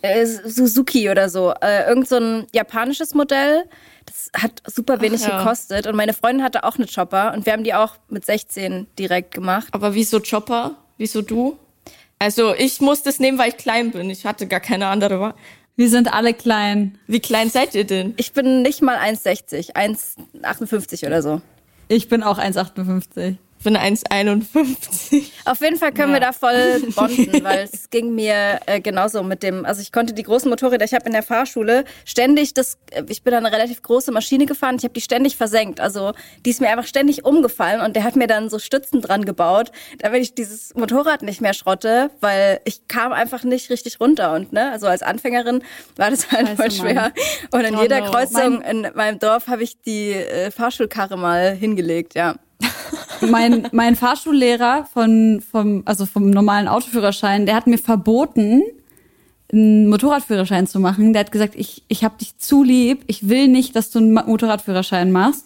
[0.03, 1.53] äh, Suzuki oder so.
[1.61, 3.65] Äh, irgend so ein japanisches Modell.
[4.07, 5.39] Das hat super wenig ja.
[5.39, 5.87] gekostet.
[5.87, 9.33] Und meine Freundin hatte auch eine Chopper und wir haben die auch mit 16 direkt
[9.33, 9.69] gemacht.
[9.73, 10.77] Aber wieso Chopper?
[10.99, 11.59] Wieso du?
[12.23, 14.09] Also ich musste es nehmen, weil ich klein bin.
[14.09, 15.35] Ich hatte gar keine andere Wahl.
[15.75, 16.97] Wir sind alle klein.
[17.09, 18.15] Wie klein seid ihr denn?
[18.17, 21.43] Ich bin nicht mal 1,60, 1,58 oder so.
[21.89, 23.39] Ich bin auch 1,58.
[23.63, 25.31] Ich bin 1,51.
[25.45, 26.17] Auf jeden Fall können Ja.
[26.17, 30.13] wir da voll bonden, weil es ging mir äh, genauso mit dem, also ich konnte
[30.15, 33.53] die großen Motorräder, ich habe in der Fahrschule ständig das, äh, ich bin da eine
[33.53, 36.11] relativ große Maschine gefahren, ich habe die ständig versenkt, also
[36.45, 39.71] die ist mir einfach ständig umgefallen und der hat mir dann so Stützen dran gebaut,
[40.01, 44.53] damit ich dieses Motorrad nicht mehr schrotte, weil ich kam einfach nicht richtig runter und
[44.53, 45.63] ne, also als Anfängerin
[45.95, 47.13] war das halt Scheiße, voll schwer
[47.53, 48.11] und in Oh jeder no.
[48.11, 52.35] Kreuzung in meinem Dorf habe ich die äh, Fahrschulkarre mal hingelegt, ja.
[53.21, 58.63] Mein, mein Fahrschullehrer von, vom, also vom normalen Autoführerschein, der hat mir verboten,
[59.53, 61.13] einen Motorradführerschein zu machen.
[61.13, 64.15] Der hat gesagt, ich, ich habe dich zu lieb, ich will nicht, dass du einen
[64.15, 65.45] Motorradführerschein machst.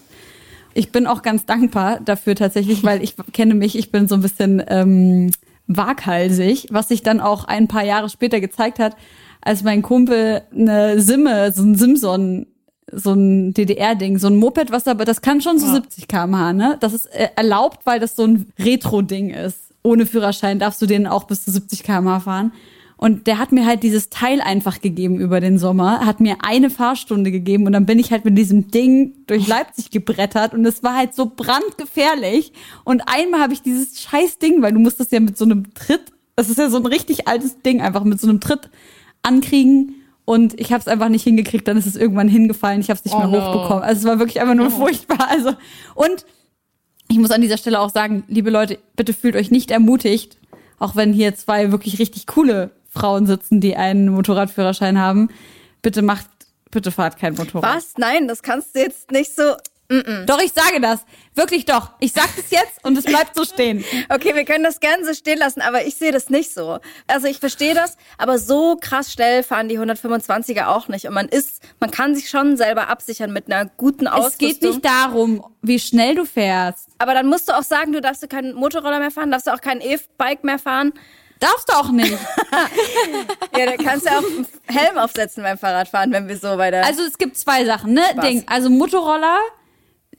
[0.74, 4.20] Ich bin auch ganz dankbar dafür tatsächlich, weil ich kenne mich, ich bin so ein
[4.20, 5.30] bisschen ähm,
[5.66, 8.96] waghalsig, was sich dann auch ein paar Jahre später gezeigt hat,
[9.40, 12.46] als mein Kumpel eine Simme, so ein Simson,
[12.92, 16.76] so ein DDR-Ding, so ein Moped, was aber, das kann schon so 70 km/h, ne?
[16.80, 19.58] Das ist äh, erlaubt, weil das so ein Retro-Ding ist.
[19.82, 22.52] Ohne Führerschein darfst du den auch bis zu 70 km/h fahren.
[22.98, 26.70] Und der hat mir halt dieses Teil einfach gegeben über den Sommer, hat mir eine
[26.70, 30.82] Fahrstunde gegeben und dann bin ich halt mit diesem Ding durch Leipzig gebrettert und es
[30.82, 32.52] war halt so brandgefährlich.
[32.84, 35.74] Und einmal habe ich dieses scheiß Ding, weil du musst das ja mit so einem
[35.74, 38.70] Tritt, das ist ja so ein richtig altes Ding, einfach mit so einem Tritt
[39.22, 39.96] ankriegen.
[40.26, 43.04] Und ich habe es einfach nicht hingekriegt, dann ist es irgendwann hingefallen, ich habe es
[43.04, 43.40] nicht Oh mehr no.
[43.40, 43.82] hochbekommen.
[43.84, 45.28] Also es war wirklich einfach nur furchtbar.
[45.30, 45.54] Also
[45.94, 46.26] und
[47.08, 50.36] ich muss an dieser Stelle auch sagen, liebe Leute, bitte fühlt euch nicht ermutigt,
[50.78, 55.28] auch wenn hier zwei wirklich richtig coole Frauen sitzen, die einen Motorradführerschein haben.
[55.80, 56.26] Bitte macht,
[56.72, 57.76] bitte fahrt kein Motorrad.
[57.76, 57.92] Was?
[57.96, 59.54] Nein, das kannst du jetzt nicht so.
[60.26, 61.04] Doch, ich sage das.
[61.34, 61.92] Wirklich doch.
[62.00, 63.84] Ich sag das jetzt und es bleibt so stehen.
[64.08, 66.78] Okay, wir können das gerne so stehen lassen, aber ich sehe das nicht so.
[67.06, 71.06] Also ich verstehe das, aber so krass schnell fahren die 125er auch nicht.
[71.06, 74.48] Und man ist, man kann sich schon selber absichern mit einer guten Ausrüstung.
[74.48, 76.88] Es geht nicht darum, wie schnell du fährst.
[76.98, 79.52] Aber dann musst du auch sagen, du darfst du keinen Motorroller mehr fahren, darfst du
[79.52, 80.92] auch kein E-Bike mehr fahren.
[81.40, 82.16] Darfst du auch nicht.
[83.56, 86.84] Ja, da kannst du auch einen Helm aufsetzen beim Fahrradfahren, wenn wir so bei der.
[86.84, 88.02] Also es gibt zwei Sachen, ne?
[88.12, 88.24] Spaß.
[88.24, 88.44] Ding.
[88.46, 89.38] Also Motorroller,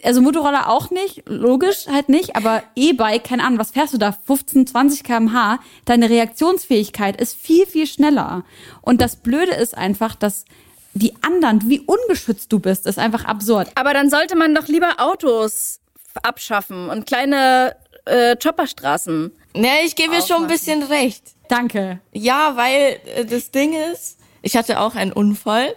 [0.04, 4.12] also Motorroller auch nicht, logisch halt nicht, aber E-Bike, keine Ahnung, was fährst du da?
[4.12, 5.60] 15, 20 km/h.
[5.86, 8.44] Deine Reaktionsfähigkeit ist viel, viel schneller.
[8.82, 10.46] Und das Blöde ist einfach, dass
[10.94, 13.70] die anderen, wie ungeschützt du bist, ist einfach absurd.
[13.76, 15.80] aber dann sollte man doch lieber Autos
[16.24, 19.32] abschaffen und kleine äh, Chopperstraßen.
[19.54, 21.24] Ne, ich gebe dir schon ein bisschen recht.
[21.50, 22.00] Danke.
[22.12, 25.76] Ja, weil äh, das Ding ist, ich hatte auch einen Unfall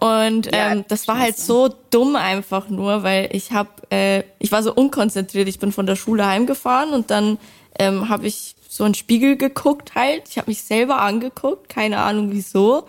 [0.00, 4.52] und Ja, ähm, das war halt so dumm einfach nur, weil ich habe, äh, ich
[4.52, 5.48] war so unkonzentriert.
[5.48, 7.38] Ich bin von der Schule heimgefahren und dann
[7.78, 10.28] ähm, habe ich so einen Spiegel geguckt halt.
[10.28, 12.86] Ich habe mich selber angeguckt, keine Ahnung wieso.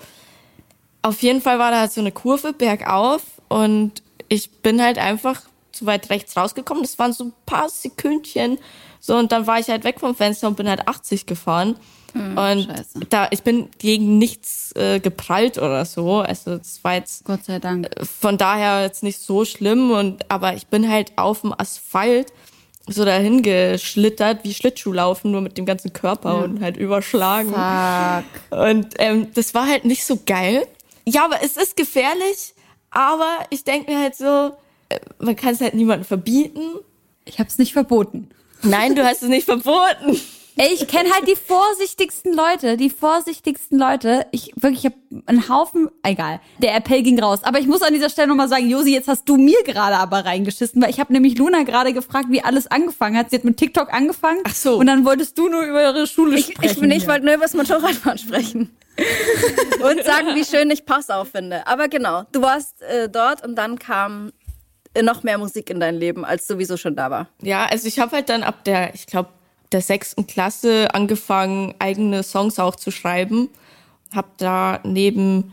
[1.02, 5.42] Auf jeden Fall war da halt so eine Kurve bergauf und ich bin halt einfach
[5.72, 6.84] zu weit rechts rausgekommen.
[6.84, 8.60] Das waren so ein paar Sekündchen.
[9.00, 11.78] So, und dann war ich halt weg vom Fenster und bin halt 80 gefahren.
[12.14, 13.00] Und scheiße.
[13.10, 16.18] da, ich bin gegen nichts äh, geprallt oder so.
[16.20, 17.90] Also das war jetzt Gott sei Dank.
[18.20, 22.32] von daher jetzt nicht so schlimm und aber ich bin halt auf dem Asphalt
[22.92, 28.60] so dahin geschlittert wie Schlittschuhlaufen nur mit dem ganzen Körper und halt überschlagen Fuck.
[28.60, 30.66] und ähm, das war halt nicht so geil
[31.06, 32.56] ja aber es ist gefährlich
[32.90, 34.54] aber ich denke mir halt so
[34.90, 36.62] äh, man kann es halt niemandem verbieten
[37.26, 38.30] Ich hab's nicht verboten.
[38.64, 40.20] nein du hast es nicht verboten
[40.62, 44.26] Ey, ich kenne halt die vorsichtigsten Leute, die vorsichtigsten Leute.
[44.32, 46.42] Ich wirklich, ich habe einen Haufen, egal.
[46.58, 47.46] Der Appell ging raus.
[47.46, 50.26] Aber ich muss an dieser Stelle nochmal sagen, Josi, jetzt hast du mir gerade aber
[50.26, 53.30] reingeschissen, weil ich habe nämlich Luna gerade gefragt, wie alles angefangen hat.
[53.30, 54.42] Sie hat mit TikTok angefangen.
[54.44, 54.76] Ach so.
[54.76, 56.92] Und dann wolltest du nur über ihre Schule Ich, sprechen.
[56.92, 58.78] ich, ich wollte nur über das Motorradfahren sprechen.
[59.82, 61.68] und sagen, wie schön ich Passau finde.
[61.68, 64.34] Aber genau, du warst äh, dort und dann kam
[64.94, 67.30] äh, noch mehr Musik in dein Leben, als sowieso schon da war.
[67.42, 69.30] Ja, also ich habe halt dann ab der, ich glaube,
[69.72, 73.50] der sechsten Klasse angefangen, eigene Songs auch zu schreiben.
[74.14, 75.52] Hab da neben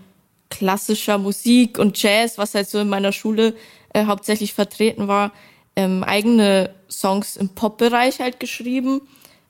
[0.49, 3.55] klassischer Musik und Jazz, was halt so in meiner Schule
[3.93, 5.33] äh, hauptsächlich vertreten war,
[5.75, 9.03] ähm, eigene Songs im Pop-Bereich halt geschrieben,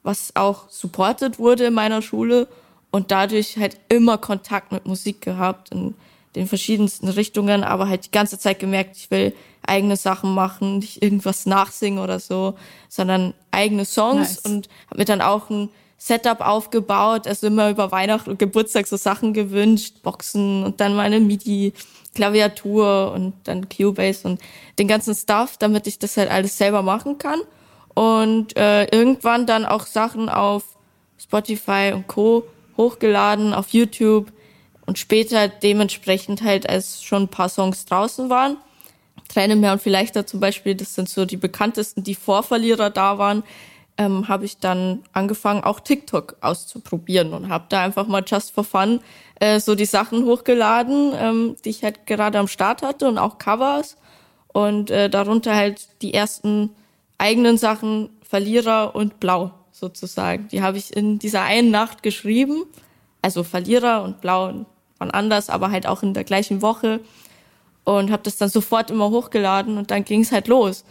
[0.02, 2.48] was auch supported wurde in meiner Schule
[2.90, 5.94] und dadurch halt immer Kontakt mit Musik gehabt in
[6.35, 9.33] den verschiedensten Richtungen, aber halt die ganze Zeit gemerkt, ich will
[9.66, 12.55] eigene Sachen machen, nicht irgendwas nachsingen oder so,
[12.88, 14.38] sondern eigene Songs nice.
[14.38, 18.96] und habe mir dann auch ein Setup aufgebaut, also immer über Weihnachten und Geburtstag so
[18.96, 21.72] Sachen gewünscht, Boxen und dann meine MIDI
[22.14, 24.40] Klaviatur und dann Cubase und
[24.79, 27.40] den ganzen Stuff, damit ich das halt alles selber machen kann
[27.94, 30.64] und äh, irgendwann dann auch Sachen auf
[31.18, 32.44] Spotify und Co
[32.76, 34.33] hochgeladen auf YouTube
[34.85, 38.59] und später dementsprechend halt, als schon ein paar Songs draußen waren.
[39.28, 43.18] Tränen mehr und vielleicht da zum Beispiel, das sind so die bekanntesten, die Vorverlierer da
[43.18, 43.42] waren,
[43.98, 48.64] ähm, habe ich dann angefangen, auch TikTok auszuprobieren und habe da einfach mal just for
[48.64, 49.00] fun
[49.40, 53.38] äh, so die Sachen hochgeladen, ähm, die ich halt gerade am Start hatte und auch
[53.38, 53.96] Covers
[54.52, 56.70] und äh, darunter halt die ersten
[57.18, 60.48] eigenen Sachen Verlierer und Blau sozusagen.
[60.48, 62.64] Die habe ich in dieser einen Nacht geschrieben.
[63.22, 64.66] Also Verlierer und Blau
[64.98, 67.00] waren anders, aber halt auch in der gleichen Woche.
[67.87, 70.85] Und habe das dann sofort immer hochgeladen und dann ging es halt los.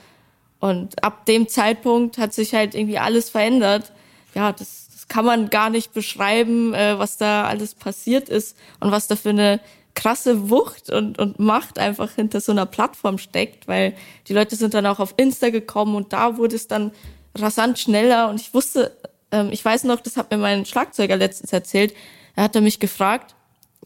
[0.60, 3.92] Und ab dem Zeitpunkt hat sich halt irgendwie alles verändert.
[4.34, 8.92] Ja, das, das kann man gar nicht beschreiben, äh, was da alles passiert ist und
[8.92, 9.60] was da für eine
[9.94, 13.94] krasse Wucht und, und Macht einfach hinter so einer Plattform steckt, weil
[14.28, 16.92] die Leute sind dann auch auf Insta gekommen und da wurde es dann
[17.38, 18.96] rasant schneller und ich wusste,
[19.32, 21.94] ähm, ich weiß noch, das hat mir mein Schlagzeuger letztens erzählt,
[22.36, 23.35] er hatte mich gefragt,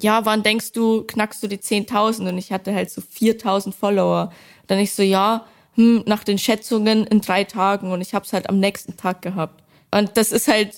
[0.02, 2.30] ja, wann denkst du, knackst du die 10.000?
[2.30, 4.32] Und ich hatte halt so 4.000 Follower.
[4.68, 8.34] Dann ich so, ja, hm, nach den Schätzungen in drei Tagen und ich habe es
[8.34, 9.64] halt am nächsten Tag gehabt.
[9.92, 10.74] Und das ist halt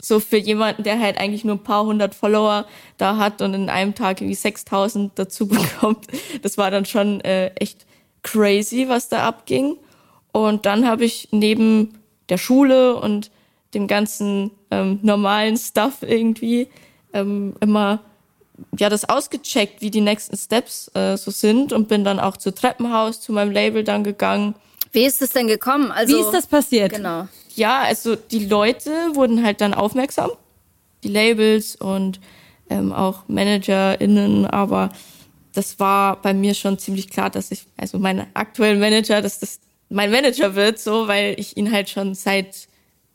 [0.00, 2.66] so für jemanden, der halt eigentlich nur ein paar hundert Follower
[2.98, 6.06] da hat und in einem Tag irgendwie 6000 dazu bekommt.
[6.42, 7.86] Das war dann schon äh, echt
[8.22, 9.76] crazy, was da abging.
[10.32, 13.30] Und dann habe ich neben der Schule und
[13.74, 16.68] dem ganzen ähm, normalen Stuff irgendwie
[17.12, 18.00] ähm, immer
[18.78, 22.54] ja das ausgecheckt, wie die nächsten Steps äh, so sind und bin dann auch zu
[22.54, 24.54] Treppenhaus, zu meinem Label dann gegangen.
[24.92, 25.90] Wie ist es denn gekommen?
[25.90, 26.92] Also, wie ist das passiert?
[26.92, 27.28] Genau.
[27.54, 30.30] Ja, also die Leute wurden halt dann aufmerksam,
[31.02, 32.20] die Labels und
[32.68, 34.90] ähm, auch ManagerInnen, aber
[35.52, 39.60] das war bei mir schon ziemlich klar, dass ich, also mein aktuellen Manager, dass das
[39.88, 42.68] mein Manager wird, so, weil ich ihn halt schon seit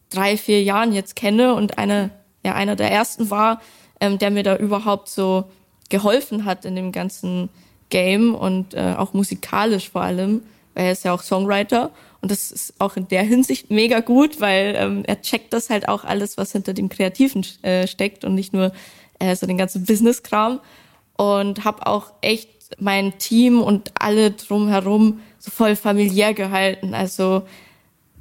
[0.10, 2.10] drei, vier Jahren jetzt kenne und einer,
[2.44, 3.62] ja, einer der ersten war,
[4.02, 5.46] ähm, der mir da überhaupt so
[5.90, 7.50] geholfen hat in dem ganzen
[7.90, 10.42] Game und äh, auch musikalisch vor allem,
[10.74, 14.42] weil er ist ja auch Songwriter und das ist auch in der Hinsicht mega gut,
[14.42, 18.36] weil ähm, er checkt das halt auch alles, was hinter dem Kreativen äh, steckt und
[18.36, 18.72] nicht nur
[19.20, 20.60] äh, so den ganzen Business-Kram
[21.18, 26.94] und habe auch echt mein Team und alle drumherum so voll familiär gehalten.
[26.94, 27.44] Also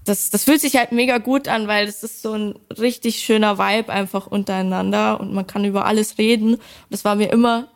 [0.05, 3.59] das, das fühlt sich halt mega gut an, weil es ist so ein richtig schöner
[3.59, 6.57] Vibe einfach untereinander und man kann über alles reden.
[6.89, 7.69] Das war mir immer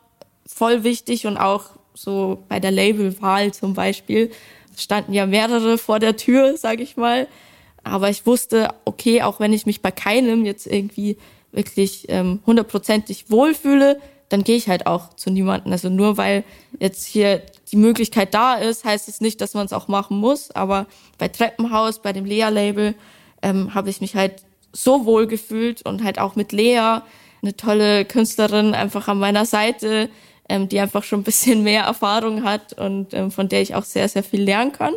[0.45, 4.31] voll wichtig und auch so bei der Labelwahl zum Beispiel
[4.75, 7.27] standen ja mehrere vor der Tür, sage ich mal.
[7.83, 11.17] Aber ich wusste, okay, auch wenn ich mich bei keinem jetzt irgendwie
[11.51, 15.71] wirklich ähm, hundertprozentig wohlfühle, dann gehe ich halt auch zu niemanden.
[15.71, 16.43] Also nur weil
[16.79, 17.41] jetzt hier
[17.75, 20.51] die Möglichkeit da ist, heißt es nicht, dass man es auch machen muss.
[20.51, 22.95] Aber bei Treppenhaus, bei dem Lea-Label,
[23.41, 27.01] ähm, habe ich mich halt so wohl gefühlt und halt auch mit Lea,
[27.41, 30.09] eine tolle Künstlerin, einfach an meiner Seite,
[30.47, 33.83] ähm, die einfach schon ein bisschen mehr Erfahrung hat und ähm, von der ich auch
[33.83, 34.93] sehr, sehr viel lernen kann.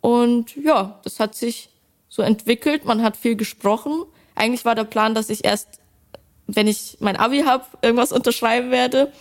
[0.00, 1.70] Und ja, das hat sich
[2.08, 2.84] so entwickelt.
[2.84, 4.04] Man hat viel gesprochen.
[4.34, 5.80] Eigentlich war der Plan, dass ich erst
[6.46, 9.12] wenn ich mein Abi habe, irgendwas unterschreiben werde.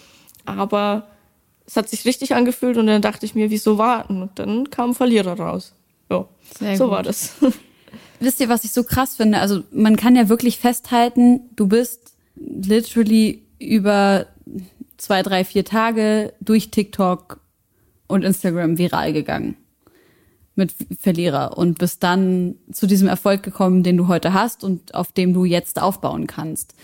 [0.46, 1.08] Aber
[1.66, 4.22] es hat sich richtig angefühlt und dann dachte ich mir, wieso warten?
[4.22, 5.74] Und dann kam Verlierer raus.
[6.10, 6.28] Ja,
[6.60, 6.94] Sehr so gut.
[6.94, 7.36] war das.
[8.20, 9.40] Wisst ihr, was ich so krass finde?
[9.40, 14.28] Also man kann ja wirklich festhalten, du bist literally über
[14.98, 17.40] zwei, drei, vier Tage durch TikTok
[18.08, 19.58] und Instagram viral gegangen
[20.56, 25.12] mit Verlierer und bist dann zu diesem Erfolg gekommen, den du heute hast und auf
[25.12, 26.76] dem du jetzt aufbauen kannst.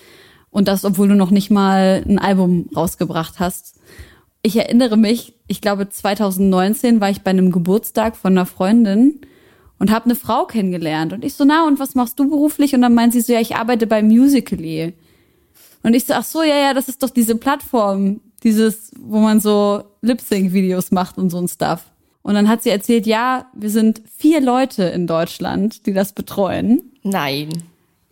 [0.50, 3.76] Und das, obwohl du noch nicht mal ein Album rausgebracht hast.
[4.48, 9.20] Ich erinnere mich, ich glaube 2019 war ich bei einem Geburtstag von einer Freundin
[9.78, 11.12] und habe eine Frau kennengelernt.
[11.12, 12.74] Und ich so, na, und was machst du beruflich?
[12.74, 14.94] Und dann meint sie so, ja, ich arbeite bei Musical.ly.
[15.84, 19.42] Und ich so, ach so, ja, ja, das ist doch diese Plattform, dieses, wo man
[19.42, 21.84] so Lip-Sync-Videos macht und so ein Stuff.
[22.22, 26.94] Und dann hat sie erzählt, ja, wir sind vier Leute in Deutschland, die das betreuen.
[27.04, 27.50] Nein.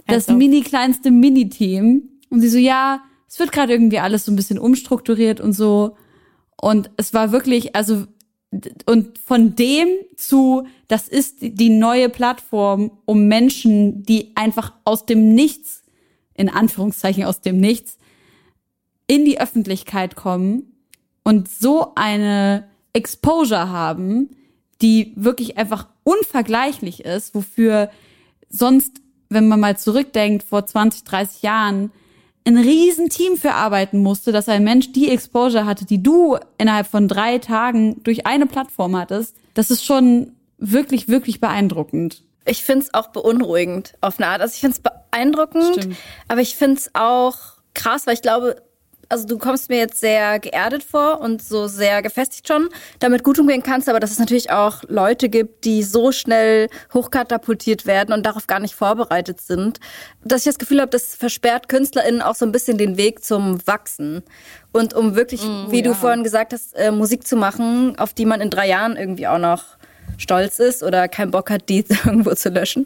[0.06, 0.38] Das also.
[0.38, 2.10] mini kleinste Mini-Team.
[2.30, 5.96] Und sie so, ja, es wird gerade irgendwie alles so ein bisschen umstrukturiert und so.
[6.66, 8.08] Und es war wirklich, also,
[8.88, 15.36] und von dem zu, das ist die neue Plattform, um Menschen, die einfach aus dem
[15.36, 15.84] Nichts,
[16.34, 18.00] in Anführungszeichen aus dem Nichts,
[19.06, 20.74] in die Öffentlichkeit kommen
[21.24, 24.32] und so eine Exposure haben,
[24.82, 27.92] die wirklich einfach unvergleichlich ist, wofür
[28.50, 31.92] sonst, wenn man mal zurückdenkt, vor 20, 30 Jahren
[32.48, 37.08] ein Riesenteam für arbeiten musste, dass ein Mensch die Exposure hatte, die du innerhalb von
[37.08, 42.24] drei Tagen durch eine Plattform hattest, das ist schon wirklich, wirklich beeindruckend.
[42.46, 44.42] Ich finde es auch beunruhigend auf eine Art.
[44.42, 45.98] Also ich finde es beeindruckend, Stimmt.
[46.28, 47.38] aber ich finde es auch
[47.74, 48.62] krass, weil ich glaube,
[49.16, 52.68] also du kommst mir jetzt sehr geerdet vor und so sehr gefestigt schon,
[53.00, 57.86] damit gut umgehen kannst, aber dass es natürlich auch Leute gibt, die so schnell hochkatapultiert
[57.86, 59.80] werden und darauf gar nicht vorbereitet sind,
[60.26, 63.66] dass ich das Gefühl habe, das versperrt KünstlerInnen auch so ein bisschen den Weg zum
[63.66, 64.22] Wachsen.
[64.74, 65.84] Und um wirklich, mm, wie ja.
[65.84, 69.28] du vorhin gesagt hast, äh, Musik zu machen, auf die man in drei Jahren irgendwie
[69.28, 69.64] auch noch
[70.18, 72.86] stolz ist oder keinen Bock hat, die irgendwo zu löschen.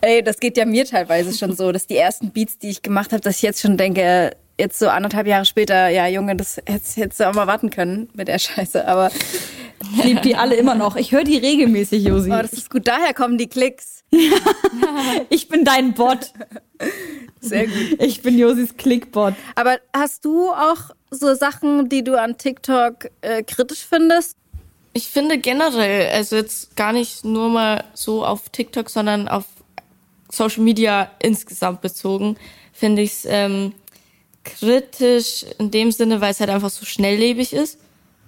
[0.00, 3.12] Ey, das geht ja mir teilweise schon so, dass die ersten Beats, die ich gemacht
[3.12, 6.96] habe, dass ich jetzt schon denke, jetzt so anderthalb Jahre später, ja, Junge, das hättest,
[6.96, 9.10] hättest du auch mal warten können mit der Scheiße, aber.
[9.96, 10.94] Ich liebe die alle immer noch.
[10.96, 12.30] Ich höre die regelmäßig, Josi.
[12.30, 12.86] Oh, das ist gut.
[12.86, 14.04] Daher kommen die Klicks.
[15.30, 16.34] ich bin dein Bot.
[17.40, 17.98] Sehr gut.
[17.98, 19.32] Ich bin Josis Klickbot.
[19.54, 24.36] Aber hast du auch so Sachen, die du an TikTok äh, kritisch findest?
[24.92, 29.44] Ich finde generell, also jetzt gar nicht nur mal so auf TikTok, sondern auf
[30.30, 32.36] Social Media insgesamt bezogen,
[32.72, 33.72] finde ich es ähm,
[34.44, 37.78] kritisch in dem Sinne, weil es halt einfach so schnelllebig ist.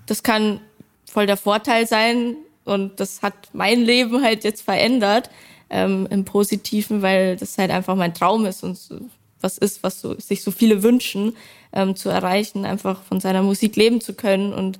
[0.07, 0.61] Das kann
[1.07, 5.31] voll der Vorteil sein und das hat mein Leben halt jetzt verändert
[5.70, 8.79] ähm, im Positiven, weil das halt einfach mein Traum ist und
[9.40, 11.37] was ist, was so, sich so viele wünschen
[11.72, 14.79] ähm, zu erreichen, einfach von seiner Musik leben zu können und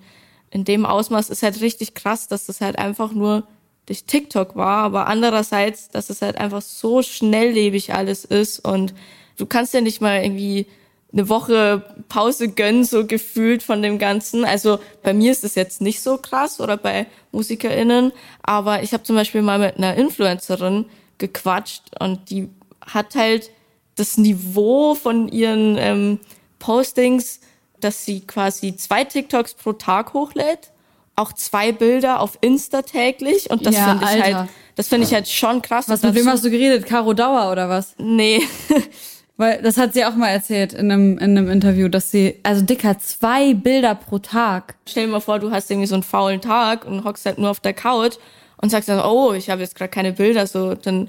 [0.51, 3.45] in dem Ausmaß ist halt richtig krass, dass das halt einfach nur
[3.87, 8.95] durch TikTok war, aber andererseits, dass es halt einfach so schnelllebig alles ist und
[9.39, 10.67] du kannst ja nicht mal irgendwie
[11.13, 14.45] eine Woche Pause gönnen, so gefühlt von dem Ganzen.
[14.45, 19.03] Also bei mir ist es jetzt nicht so krass oder bei MusikerInnen, aber ich habe
[19.03, 20.87] zum Beispiel mal mit einer Influencerin
[21.19, 22.49] gequatscht und die
[22.81, 23.51] hat halt
[23.97, 26.19] das Niveau von ihren ähm,
[26.59, 27.41] Postings,
[27.81, 30.71] dass sie quasi zwei TikToks pro Tag hochlädt,
[31.15, 35.13] auch zwei Bilder auf Insta täglich und das ja, finde ich halt, das finde ich
[35.13, 35.91] halt schon krass.
[35.91, 36.87] Was mit wem hast du geredet?
[36.87, 37.95] Caro Dauer oder was?
[37.99, 38.41] Nee.
[39.37, 42.63] Weil das hat sie auch mal erzählt in einem, in einem Interview, dass sie, also
[42.63, 44.75] dicker, zwei Bilder pro Tag.
[44.87, 47.51] Stell dir mal vor, du hast irgendwie so einen faulen Tag und hockst halt nur
[47.51, 48.17] auf der Couch
[48.59, 51.09] und sagst dann, oh, ich habe jetzt gerade keine Bilder, so, dann,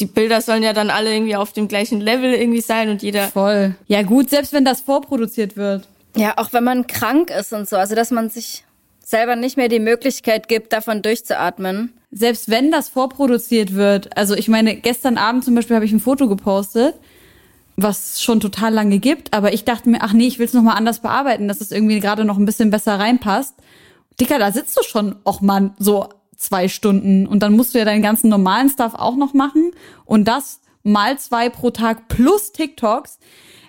[0.00, 3.28] die Bilder sollen ja dann alle irgendwie auf dem gleichen Level irgendwie sein und jeder.
[3.28, 3.74] Voll.
[3.88, 5.88] Ja gut, selbst wenn das vorproduziert wird.
[6.16, 8.64] Ja, auch wenn man krank ist und so, also dass man sich
[9.04, 11.92] selber nicht mehr die Möglichkeit gibt, davon durchzuatmen.
[12.10, 16.00] Selbst wenn das vorproduziert wird, also ich meine, gestern Abend zum Beispiel habe ich ein
[16.00, 16.94] Foto gepostet
[17.76, 20.76] was schon total lange gibt, aber ich dachte mir, ach nee, ich will es nochmal
[20.76, 23.54] anders bearbeiten, dass es irgendwie gerade noch ein bisschen besser reinpasst.
[24.18, 27.84] Dicker, da sitzt du schon, auch mal so zwei Stunden und dann musst du ja
[27.84, 29.72] deinen ganzen normalen Stuff auch noch machen
[30.04, 33.18] und das mal zwei pro Tag plus TikToks.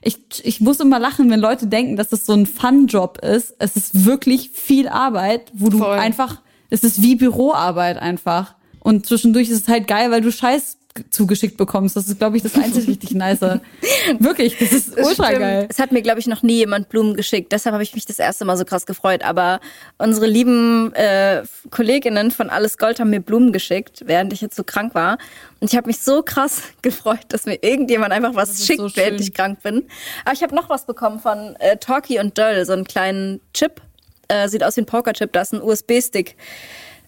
[0.01, 3.55] Ich, ich muss immer lachen, wenn Leute denken, dass das so ein Fun-Job ist.
[3.59, 5.97] Es ist wirklich viel Arbeit, wo du Voll.
[5.97, 8.55] einfach, es ist wie Büroarbeit einfach.
[8.79, 10.77] Und zwischendurch ist es halt geil, weil du scheiß
[11.09, 11.95] zugeschickt bekommst.
[11.95, 13.41] Das ist, glaube ich, das einzig richtig nice.
[14.19, 15.39] Wirklich, das ist das ultra stimmt.
[15.39, 15.67] geil.
[15.69, 17.51] Es hat mir, glaube ich, noch nie jemand Blumen geschickt.
[17.51, 19.23] Deshalb habe ich mich das erste Mal so krass gefreut.
[19.23, 19.59] Aber
[19.97, 24.63] unsere lieben äh, Kolleginnen von Alles Gold haben mir Blumen geschickt, während ich jetzt so
[24.63, 25.17] krank war.
[25.59, 29.19] Und ich habe mich so krass gefreut, dass mir irgendjemand einfach was schickt, so während
[29.21, 29.85] ich krank bin.
[30.25, 33.81] Aber ich habe noch was bekommen von äh, Talkie und Döll, so einen kleinen Chip.
[34.27, 36.35] Äh, sieht aus wie ein Pokerchip, da ist ein USB-Stick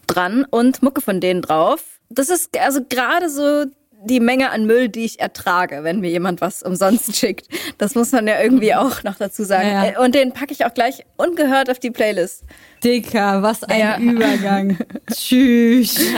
[0.07, 1.83] dran und Mucke von denen drauf.
[2.09, 3.65] Das ist also gerade so
[4.03, 7.47] die Menge an Müll, die ich ertrage, wenn mir jemand was umsonst schickt.
[7.77, 9.67] Das muss man ja irgendwie auch noch dazu sagen.
[9.67, 9.99] Ja, ja.
[9.99, 12.43] Und den packe ich auch gleich ungehört auf die Playlist.
[12.83, 13.97] Dicker, was ein ja.
[13.97, 14.77] Übergang.
[15.11, 15.99] Tschüss.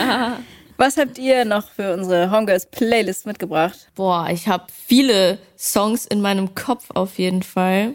[0.77, 3.91] Was habt ihr noch für unsere Homegirls Playlist mitgebracht?
[3.93, 7.93] Boah, ich habe viele Songs in meinem Kopf auf jeden Fall.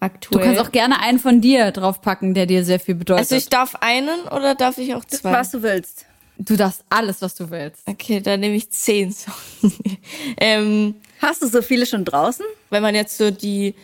[0.00, 0.38] Aktuell.
[0.38, 3.20] Du kannst auch gerne einen von dir draufpacken, der dir sehr viel bedeutet.
[3.20, 5.32] Also ich darf einen oder darf ich auch zwei?
[5.32, 6.04] Was du willst.
[6.40, 7.82] Du darfst alles, was du willst.
[7.86, 9.36] Okay, dann nehme ich zehn Songs.
[10.38, 12.46] ähm, Hast du so viele schon draußen?
[12.70, 13.74] Wenn man jetzt so die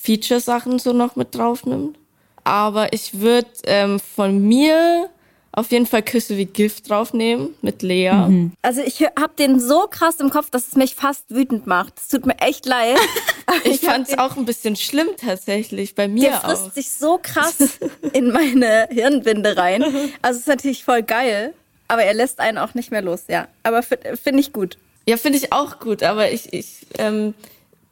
[0.00, 1.98] Feature-Sachen so noch mit drauf nimmt.
[2.44, 5.10] Aber ich würde ähm, von mir
[5.52, 8.12] auf jeden Fall Küsse wie Gift draufnehmen mit Lea.
[8.12, 8.52] Mhm.
[8.62, 11.98] Also ich habe den so krass im Kopf, dass es mich fast wütend macht.
[11.98, 12.96] Es tut mir echt leid.
[13.64, 16.30] ich, ich fand es auch ein bisschen schlimm tatsächlich bei mir.
[16.30, 16.72] Der frisst auch.
[16.72, 17.56] sich so krass
[18.12, 19.82] in meine Hirnwinde rein.
[20.22, 21.52] Also es ist natürlich voll geil.
[21.88, 23.48] Aber er lässt einen auch nicht mehr los, ja.
[23.62, 24.76] Aber finde ich gut.
[25.06, 27.32] Ja, finde ich auch gut, aber ich, ich ähm,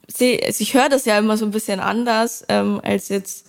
[0.07, 3.47] sehe, also ich höre das ja immer so ein bisschen anders, ähm, als jetzt,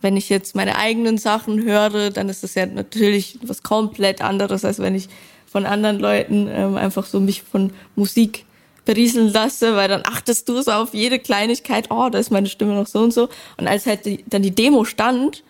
[0.00, 4.64] wenn ich jetzt meine eigenen Sachen höre, dann ist das ja natürlich was komplett anderes,
[4.64, 5.08] als wenn ich
[5.44, 8.44] von anderen Leuten ähm, einfach so mich von Musik
[8.84, 12.74] berieseln lasse, weil dann achtest du so auf jede Kleinigkeit, oh, da ist meine Stimme
[12.74, 13.28] noch so und so.
[13.56, 15.42] Und als halt die, dann die Demo stand,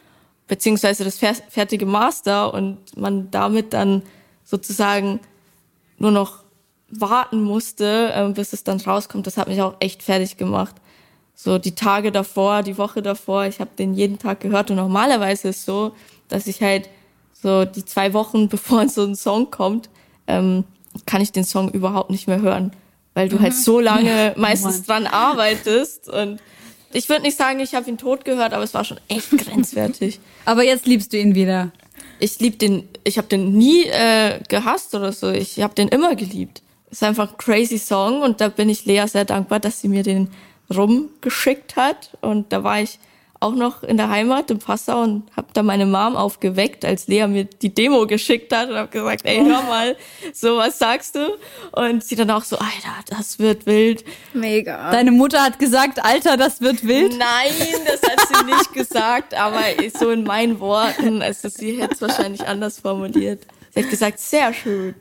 [0.46, 4.02] beziehungsweise das fertige Master und man damit dann
[4.45, 5.20] sozusagen
[5.99, 6.45] nur noch
[6.90, 10.76] warten musste, äh, bis es dann rauskommt, das hat mich auch echt fertig gemacht.
[11.34, 15.49] So die Tage davor, die Woche davor, ich habe den jeden Tag gehört und normalerweise
[15.49, 15.92] ist es so,
[16.28, 16.88] dass ich halt
[17.32, 19.88] so die zwei Wochen bevor so ein Song kommt,
[20.26, 20.64] ähm,
[21.07, 22.72] kann ich den Song überhaupt nicht mehr hören,
[23.14, 23.57] weil du halt mhm.
[23.57, 26.40] halt so lange ja, meistens oh dran arbeitest und
[26.92, 30.20] ich würde nicht sagen, ich habe ihn tot gehört, aber es war schon echt grenzwertig.
[30.45, 31.72] aber jetzt liebst du ihn wieder.
[32.20, 35.30] Ich lieb den, ich habe den nie äh, gehasst oder so.
[35.30, 36.62] Ich habe den immer geliebt.
[36.90, 40.02] Ist einfach ein crazy Song und da bin ich Lea sehr dankbar, dass sie mir
[40.02, 40.30] den
[40.74, 42.16] rumgeschickt hat.
[42.20, 42.98] Und da war ich
[43.41, 47.26] auch noch in der Heimat in Passau und habe da meine Mom aufgeweckt, als Lea
[47.26, 49.97] mir die Demo geschickt hat und habe gesagt, ey, hör mal,
[50.32, 51.37] so was sagst du?
[51.72, 54.05] Und sie dann auch so, Alter, das wird wild.
[54.32, 54.91] Mega.
[54.91, 57.18] Deine Mutter hat gesagt, Alter, das wird wild?
[57.18, 57.53] Nein,
[57.87, 59.61] das hat sie nicht gesagt, aber
[59.99, 63.47] so in meinen Worten, also sie hätte es wahrscheinlich anders formuliert.
[63.74, 64.95] Sie hat gesagt, sehr schön.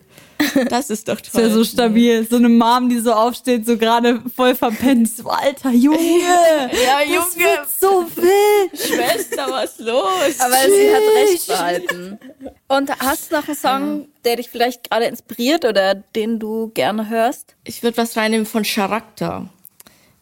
[0.70, 1.42] Das ist doch toll.
[1.42, 2.28] Ist ja so stabil.
[2.30, 5.10] So eine Mom, die so aufsteht, so gerade voll verpennt.
[5.10, 5.98] So, alter Junge.
[6.00, 7.26] ja, Junge.
[7.26, 8.80] Das wird so wild.
[8.80, 10.40] Schwester, was los?
[10.40, 12.20] Aber sie hat recht behalten.
[12.68, 17.10] Und hast du noch einen Song, der dich vielleicht gerade inspiriert oder den du gerne
[17.10, 17.56] hörst?
[17.64, 19.50] Ich würde was reinnehmen von Charakter.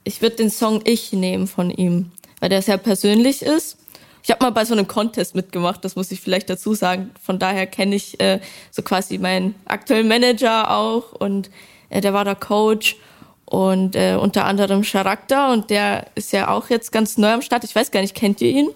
[0.03, 3.77] Ich würde den Song Ich nehmen von ihm, weil der sehr persönlich ist
[4.23, 7.11] ich habe mal bei so einem Contest mitgemacht, das muss ich vielleicht dazu sagen.
[7.21, 11.49] Von daher kenne ich äh, so quasi meinen aktuellen Manager auch und
[11.89, 12.97] äh, der war der Coach
[13.45, 17.63] und äh, unter anderem Charakter und der ist ja auch jetzt ganz neu am Start.
[17.63, 18.69] Ich weiß gar nicht, kennt ihr ihn?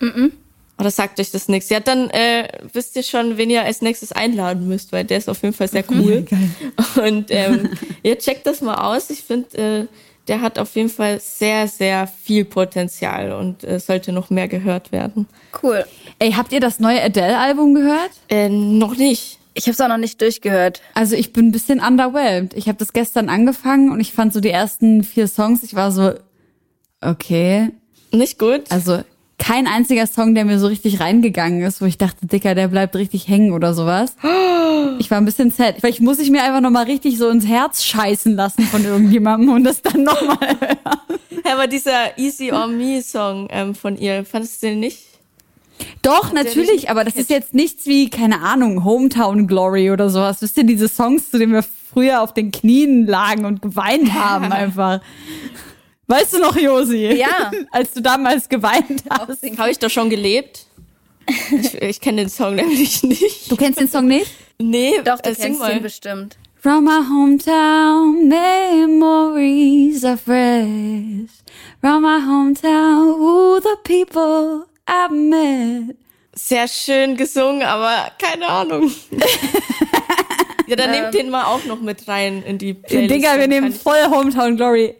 [0.00, 0.32] Mhm.
[0.80, 1.68] Oder sagt euch das nichts?
[1.68, 5.28] Ja, dann äh, wisst ihr schon, wen ihr als nächstes einladen müsst, weil der ist
[5.28, 6.24] auf jeden Fall sehr cool.
[7.04, 7.68] und ähm,
[8.02, 9.10] ihr checkt das mal aus.
[9.10, 9.86] Ich finde, äh,
[10.30, 14.92] der hat auf jeden Fall sehr, sehr viel Potenzial und äh, sollte noch mehr gehört
[14.92, 15.26] werden.
[15.60, 15.84] Cool.
[16.20, 18.12] Ey, habt ihr das neue Adele-Album gehört?
[18.28, 19.40] Äh, noch nicht.
[19.54, 20.82] Ich habe es auch noch nicht durchgehört.
[20.94, 22.54] Also ich bin ein bisschen underwhelmed.
[22.54, 25.90] Ich habe das gestern angefangen und ich fand so die ersten vier Songs, ich war
[25.90, 26.12] so,
[27.00, 27.70] okay.
[28.12, 28.70] Nicht gut?
[28.70, 29.02] Also
[29.40, 32.94] kein einziger Song, der mir so richtig reingegangen ist, wo ich dachte, Dicker, der bleibt
[32.94, 34.14] richtig hängen oder sowas.
[34.98, 35.76] Ich war ein bisschen sad.
[35.80, 39.64] Vielleicht muss ich mir einfach nochmal richtig so ins Herz scheißen lassen von irgendjemandem und
[39.64, 40.78] das dann nochmal hören.
[41.44, 44.98] Ja, aber dieser Easy on Me Song ähm, von ihr, fandest du den nicht?
[46.02, 50.42] Doch, Hat natürlich, aber das ist jetzt nichts wie, keine Ahnung, Hometown Glory oder sowas.
[50.42, 54.52] Wisst ihr, diese Songs, zu denen wir früher auf den Knien lagen und geweint haben
[54.52, 55.00] einfach.
[56.10, 57.12] Weißt du noch, Josi?
[57.12, 57.52] Ja.
[57.70, 59.58] Als du damals geweint hast.
[59.58, 60.66] Habe ich doch schon gelebt.
[61.52, 63.48] Ich, ich kenne den Song nämlich nicht.
[63.48, 64.26] Du kennst den Song nicht?
[64.58, 66.36] Nee, doch, du äh, kennst ihn bestimmt.
[66.56, 71.30] From my hometown, memories are fresh.
[71.80, 75.96] From my hometown, ooh, the people I've met.
[76.34, 78.90] Sehr schön gesungen, aber keine Ahnung.
[80.66, 83.14] ja, dann ähm, nehmt den mal auch noch mit rein in die Playlist.
[83.14, 84.96] Digga, wir nehmen voll Hometown Glory.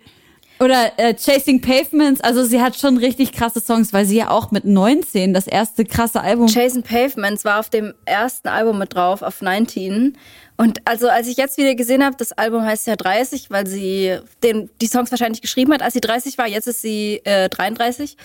[0.62, 4.50] Oder äh, Chasing Pavements, also sie hat schon richtig krasse Songs, weil sie ja auch
[4.50, 6.48] mit 19 das erste krasse Album.
[6.48, 10.18] Chasing Pavements war auf dem ersten Album mit drauf, auf 19.
[10.58, 14.18] Und also als ich jetzt wieder gesehen habe, das Album heißt ja 30, weil sie
[14.42, 18.18] den, die Songs wahrscheinlich geschrieben hat, als sie 30 war, jetzt ist sie äh, 33.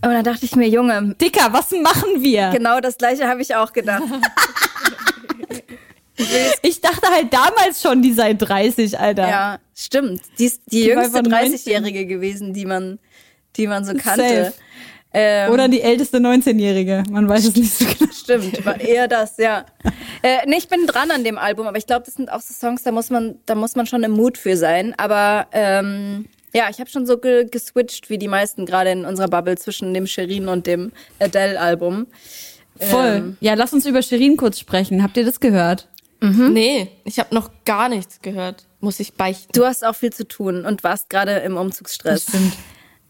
[0.00, 1.16] Und dann dachte ich mir, Junge.
[1.20, 2.48] Dicker, was machen wir?
[2.48, 4.04] Genau das gleiche habe ich auch gedacht.
[6.62, 9.28] Ich dachte halt damals schon, die sei 30, Alter.
[9.28, 10.22] Ja, stimmt.
[10.38, 12.98] Die ist die, die jüngste 30-Jährige gewesen, die man,
[13.56, 14.52] die man so kannte.
[15.12, 17.02] Ähm, Oder die älteste 19-Jährige.
[17.10, 18.12] Man weiß es nicht so genau.
[18.12, 19.64] Stimmt, war eher das, ja.
[20.22, 22.52] Äh, nee, ich bin dran an dem Album, aber ich glaube, das sind auch so
[22.52, 24.94] Songs, da muss man, da muss man schon im Mut für sein.
[24.98, 29.28] Aber ähm, ja, ich habe schon so ge geswitcht wie die meisten gerade in unserer
[29.28, 32.06] Bubble zwischen dem Shirin und dem Adele-Album.
[32.76, 33.06] Voll.
[33.06, 35.02] Ähm, ja, lass uns über Shirin kurz sprechen.
[35.02, 35.88] Habt ihr das gehört?
[36.20, 36.52] Mhm.
[36.52, 39.52] Nee, ich habe noch gar nichts gehört, muss ich beichten.
[39.52, 42.26] Du hast auch viel zu tun und warst gerade im Umzugsstress.
[42.26, 42.56] Das stimmt.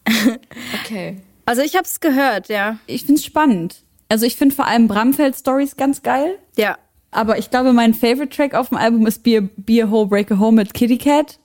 [0.83, 1.17] okay.
[1.45, 2.77] Also ich habe es gehört, ja.
[2.85, 3.83] Ich find's spannend.
[4.07, 6.37] Also ich finde vor allem Bramfeld Stories ganz geil.
[6.57, 6.77] Ja.
[7.11, 10.07] Aber ich glaube, mein Favorite Track auf dem Album ist Be a, Be a Hole,
[10.07, 11.39] Break a Home mit Kitty Cat,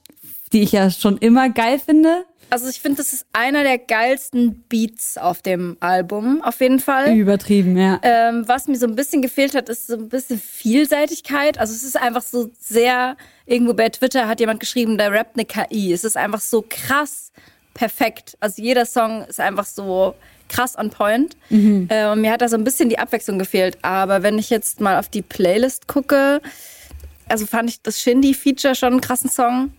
[0.52, 2.24] die ich ja schon immer geil finde.
[2.54, 7.12] Also ich finde, das ist einer der geilsten Beats auf dem Album, auf jeden Fall.
[7.16, 7.98] Übertrieben, ja.
[8.04, 11.58] Ähm, was mir so ein bisschen gefehlt hat, ist so ein bisschen Vielseitigkeit.
[11.58, 15.46] Also es ist einfach so sehr, irgendwo bei Twitter hat jemand geschrieben, der rappt eine
[15.46, 15.92] KI.
[15.92, 17.32] Es ist einfach so krass
[17.74, 18.36] perfekt.
[18.38, 20.14] Also jeder Song ist einfach so
[20.48, 21.36] krass on point.
[21.50, 21.88] Mhm.
[21.90, 23.78] Äh, und mir hat da so ein bisschen die Abwechslung gefehlt.
[23.82, 26.40] Aber wenn ich jetzt mal auf die Playlist gucke,
[27.28, 29.72] also fand ich das Shindy-Feature schon einen krassen Song.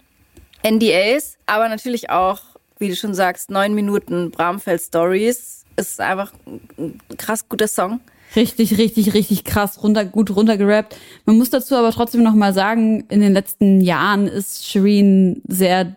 [0.66, 5.64] NDAs, aber natürlich auch, wie du schon sagst, neun Minuten Bramfeld Stories.
[5.78, 6.32] Ist einfach
[6.78, 8.00] ein krass guter Song.
[8.36, 10.96] Richtig, richtig, richtig krass runter, gut runtergerappt.
[11.26, 15.96] Man muss dazu aber trotzdem noch mal sagen, in den letzten Jahren ist Shireen sehr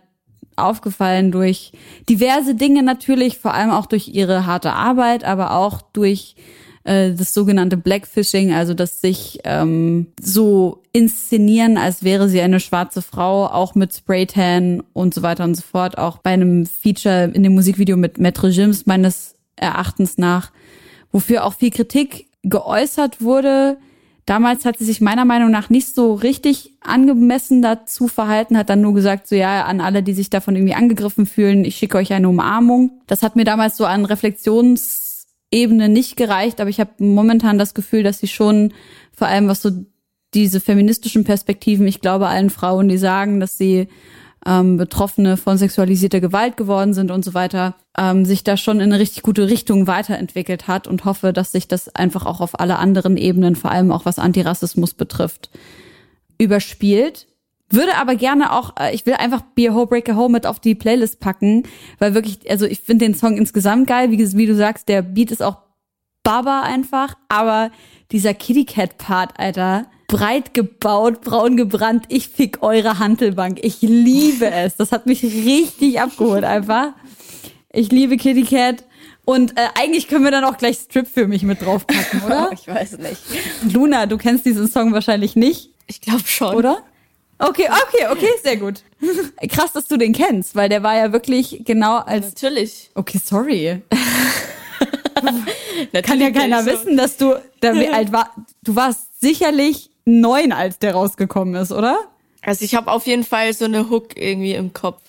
[0.57, 1.72] aufgefallen durch
[2.09, 6.35] diverse Dinge natürlich, vor allem auch durch ihre harte Arbeit, aber auch durch
[6.89, 13.03] äh, das sogenannte Blackfishing, also das sich ähm, so inszenieren, als wäre sie eine schwarze
[13.03, 15.99] Frau, auch mit Spraytan und so weiter und so fort.
[15.99, 20.51] Auch bei einem Feature in dem Musikvideo mit Maître Jims meines Erachtens nach,
[21.12, 23.76] wofür auch viel Kritik geäußert wurde,
[24.28, 28.82] Damals hat sie sich meiner Meinung nach nicht so richtig angemessen dazu verhalten, hat dann
[28.82, 32.12] nur gesagt, so ja, an alle, die sich davon irgendwie angegriffen fühlen, ich schicke euch
[32.12, 32.91] eine Umarmung.
[33.07, 34.05] Das hat mir damals so an
[35.53, 38.73] Reflexionsebene nicht gereicht, aber ich habe momentan das Gefühl, dass sie schon
[39.13, 39.71] vor allem was so
[40.35, 43.89] diese feministischen Perspektiven, ich glaube allen Frauen, die sagen, dass sie
[44.47, 48.93] ähm, Betroffene von sexualisierter Gewalt geworden sind und so weiter, ähm, sich da schon in
[48.93, 52.79] eine richtig gute Richtung weiterentwickelt hat und hoffe, dass sich das einfach auch auf alle
[52.79, 55.51] anderen Ebenen, vor allem auch was Antirassismus betrifft,
[56.37, 57.27] überspielt.
[57.71, 60.59] Würde aber gerne auch, äh, ich will einfach Be a Hole Breaker Home mit auf
[60.59, 61.64] die Playlist packen,
[61.99, 65.31] weil wirklich, also ich finde den Song insgesamt geil, wie, wie du sagst, der Beat
[65.31, 65.59] ist auch
[66.23, 67.71] Baba einfach, aber
[68.11, 72.07] dieser Kitty Cat Part, Alter, breit gebaut, braun gebrannt.
[72.09, 73.59] Ich fick eure Hantelbank.
[73.62, 74.77] Ich liebe es.
[74.77, 76.93] Das hat mich richtig abgeholt einfach.
[77.71, 78.85] Ich liebe Kitty Cat.
[79.25, 82.51] Und äh, eigentlich können wir dann auch gleich Strip für mich mit draufpacken, oder?
[82.53, 83.21] ich weiß nicht.
[83.71, 85.71] Luna, du kennst diesen Song wahrscheinlich nicht.
[85.87, 86.55] Ich glaube schon.
[86.57, 86.83] Oder?
[87.39, 88.82] Okay, okay, okay, sehr gut.
[89.49, 92.26] Krass, dass du den kennst, weil der war ja wirklich genau als.
[92.26, 92.91] Natürlich.
[92.95, 93.82] Okay, sorry.
[96.03, 98.34] Kann ja keiner wissen, dass du da alt war.
[98.62, 101.99] Du warst sicherlich neun, als der rausgekommen ist, oder?
[102.43, 105.01] Also ich habe auf jeden Fall so eine Hook irgendwie im Kopf.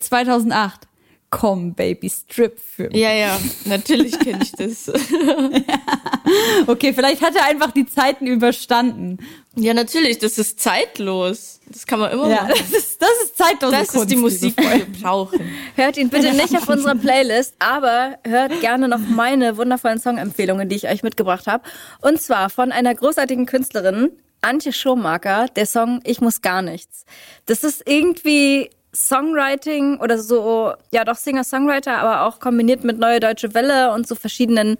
[0.00, 0.88] 2008.
[1.30, 2.96] Komm, Baby, strip für mich.
[2.96, 4.88] Ja, ja, natürlich kenne ich das.
[6.66, 9.18] okay, vielleicht hat er einfach die Zeiten überstanden.
[9.54, 11.60] Ja, natürlich, das ist zeitlos.
[11.66, 12.54] Das kann man immer ja, machen.
[12.56, 13.70] Das ist, das ist zeitlos.
[13.70, 15.40] Das Kunst, ist die Musik, die wir brauchen.
[15.74, 20.76] Hört ihn bitte nicht auf unserer Playlist, aber hört gerne noch meine wundervollen Songempfehlungen, die
[20.76, 21.62] ich euch mitgebracht habe.
[22.00, 27.04] Und zwar von einer großartigen Künstlerin, Antje Schomaker, der Song Ich muss gar nichts.
[27.44, 33.54] Das ist irgendwie Songwriting oder so, ja doch Singer-Songwriter, aber auch kombiniert mit Neue Deutsche
[33.54, 34.76] Welle und so verschiedenen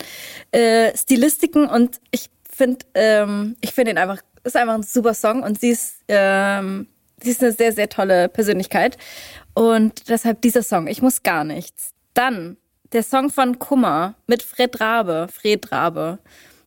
[0.50, 1.68] äh, Stilistiken.
[1.68, 5.70] Und ich finde, ähm, ich finde ihn einfach, ist einfach ein super Song und sie
[5.70, 6.88] ist, ähm,
[7.22, 8.98] sie ist eine sehr, sehr tolle Persönlichkeit.
[9.54, 11.92] Und deshalb dieser Song, Ich muss gar nichts.
[12.14, 12.56] Dann
[12.92, 16.18] der Song von Kummer mit Fred Rabe, Fred Rabe.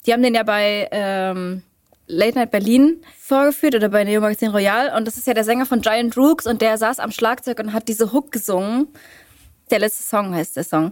[0.05, 1.63] Die haben den ja bei ähm,
[2.11, 5.65] Late Night Berlin vorgeführt oder bei Neo Magazin Royal und das ist ja der Sänger
[5.65, 8.89] von Giant Rooks und der saß am Schlagzeug und hat diese Hook gesungen.
[9.71, 10.91] Der letzte Song heißt der Song.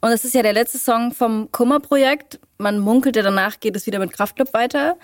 [0.00, 2.40] Und das ist ja der letzte Song vom Kummer-Projekt.
[2.58, 4.96] Man munkelte, danach geht es wieder mit Kraftclub weiter.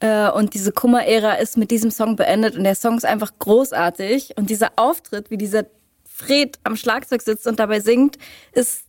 [0.00, 4.36] Äh, und diese Kummer-Ära ist mit diesem Song beendet und der Song ist einfach großartig.
[4.36, 5.64] Und dieser Auftritt, wie dieser
[6.04, 8.18] Fred am Schlagzeug sitzt und dabei singt,
[8.52, 8.84] ist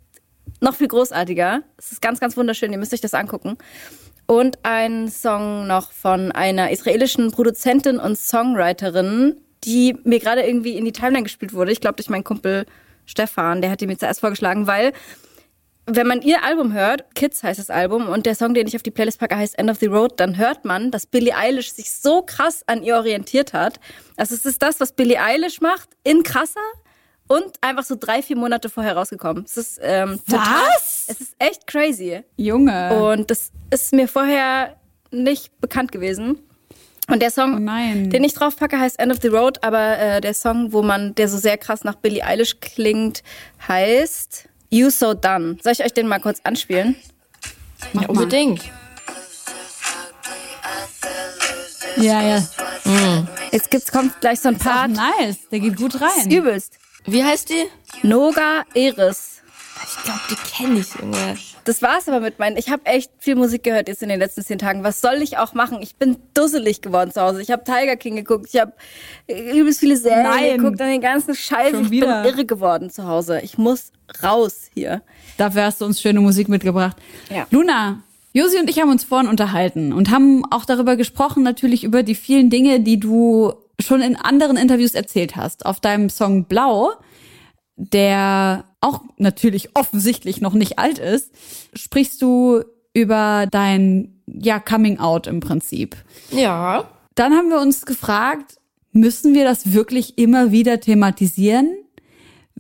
[0.60, 1.64] noch viel großartiger.
[1.78, 2.72] Es ist ganz, ganz wunderschön.
[2.72, 3.58] Ihr müsst euch das angucken
[4.30, 10.86] und ein Song noch von einer israelischen Produzentin und Songwriterin, die mir gerade irgendwie in
[10.86, 11.72] die Timeline gespielt wurde.
[11.72, 12.68] Ich glaube durch meinen Kumpel
[13.08, 14.94] Stefan, der hat die mir zuerst vorgeschlagen, weil
[15.88, 18.84] wenn man ihr Album hört, Kids heißt das Album und der Song, den ich auf
[18.84, 21.92] die Playlist packe, heißt End of the Road, dann hört man, dass Billie Eilish sich
[21.92, 23.80] so krass an ihr orientiert hat.
[24.16, 26.60] Also es ist das, was Billie Eilish macht, in krasser,
[27.30, 29.46] und einfach so drei, vier Monate vorher rausgekommen.
[29.46, 31.06] Es ist ähm, total, Was?
[31.08, 32.24] Es ist echt crazy.
[32.36, 33.02] Junge.
[33.02, 34.76] Und das ist mir vorher
[35.12, 36.40] nicht bekannt gewesen.
[37.08, 40.22] Und der Song, oh den ich drauf packe, heißt End of the Road, aber äh,
[40.22, 43.24] der Song, wo man, der so sehr krass nach Billie Eilish klingt,
[43.68, 45.58] heißt You So Done.
[45.62, 46.96] Soll ich euch den mal kurz anspielen?
[47.94, 48.64] Ja, unbedingt.
[51.98, 52.44] Ja, ja.
[52.86, 53.28] Mhm.
[53.52, 54.92] Jetzt gibt's, kommt gleich so ein Part.
[54.92, 56.32] Nice, der geht gut rein.
[56.32, 56.79] Übelst.
[57.12, 57.66] Wie heißt die?
[58.08, 59.42] Noga Eris.
[59.84, 61.38] Ich glaube, die kenne ich, Junge.
[61.66, 62.58] Das war's aber mit meinen.
[62.58, 64.84] Ich habe echt viel Musik gehört jetzt in den letzten zehn Tagen.
[64.84, 65.80] Was soll ich auch machen?
[65.82, 67.42] Ich bin dusselig geworden zu Hause.
[67.42, 68.48] Ich habe Tiger King geguckt.
[68.52, 68.74] Ich habe
[69.28, 70.58] übelst viele Serien Nein.
[70.58, 71.74] geguckt und den ganzen Scheiß.
[71.82, 73.40] ich bin irre geworden zu Hause.
[73.42, 73.92] Ich muss
[74.22, 75.02] raus hier.
[75.38, 76.98] Dafür hast du uns schöne Musik mitgebracht.
[77.30, 77.48] Ja.
[77.50, 78.04] Luna,
[78.34, 82.16] Josi und ich haben uns vorhin unterhalten und haben auch darüber gesprochen, natürlich über die
[82.16, 85.66] vielen Dinge, die du schon in anderen Interviews erzählt hast.
[85.66, 86.92] Auf deinem Song Blau,
[87.76, 91.32] der auch natürlich offensichtlich noch nicht alt ist,
[91.74, 92.64] sprichst du
[92.94, 95.96] über dein ja Coming Out im Prinzip.
[96.32, 96.90] Ja.
[97.16, 98.58] Dann haben wir uns gefragt,
[98.92, 101.76] müssen wir das wirklich immer wieder thematisieren?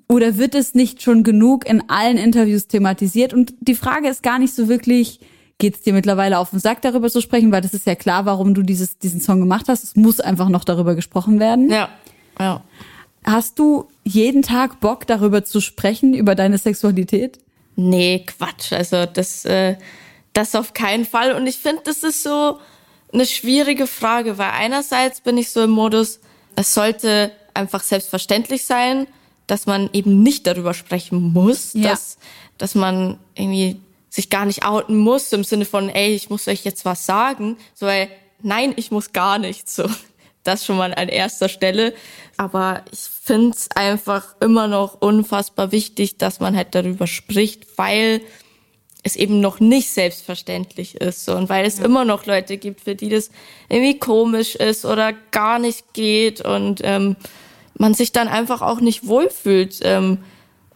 [0.07, 3.33] Oder wird es nicht schon genug in allen Interviews thematisiert?
[3.33, 5.19] Und die Frage ist gar nicht so wirklich,
[5.59, 8.25] geht es dir mittlerweile auf den Sack, darüber zu sprechen, weil das ist ja klar,
[8.25, 9.83] warum du dieses, diesen Song gemacht hast.
[9.83, 11.69] Es muss einfach noch darüber gesprochen werden.
[11.69, 11.89] Ja.
[12.39, 12.63] Ja.
[13.25, 17.39] Hast du jeden Tag Bock, darüber zu sprechen, über deine Sexualität?
[17.75, 18.71] Nee, Quatsch.
[18.73, 19.75] Also das, äh,
[20.33, 21.33] das auf keinen Fall.
[21.33, 22.59] Und ich finde, das ist so
[23.11, 26.21] eine schwierige Frage, weil einerseits bin ich so im Modus,
[26.55, 29.07] es sollte einfach selbstverständlich sein,
[29.47, 31.89] dass man eben nicht darüber sprechen muss, Ja.
[31.89, 32.17] dass,
[32.57, 36.63] dass man irgendwie sich gar nicht outen muss im Sinne von, ey, ich muss euch
[36.63, 38.09] jetzt was sagen, so, weil,
[38.41, 39.85] nein, ich muss gar nichts, so.
[40.43, 41.93] Das schon mal an erster Stelle.
[42.37, 48.21] Aber ich finde es einfach immer noch unfassbar wichtig, dass man halt darüber spricht, weil
[49.03, 52.95] es eben noch nicht selbstverständlich ist so, und weil es immer noch Leute gibt, für
[52.95, 53.31] die das
[53.67, 57.15] irgendwie komisch ist oder gar nicht geht und ähm,
[57.75, 60.19] man sich dann einfach auch nicht wohlfühlt, ähm,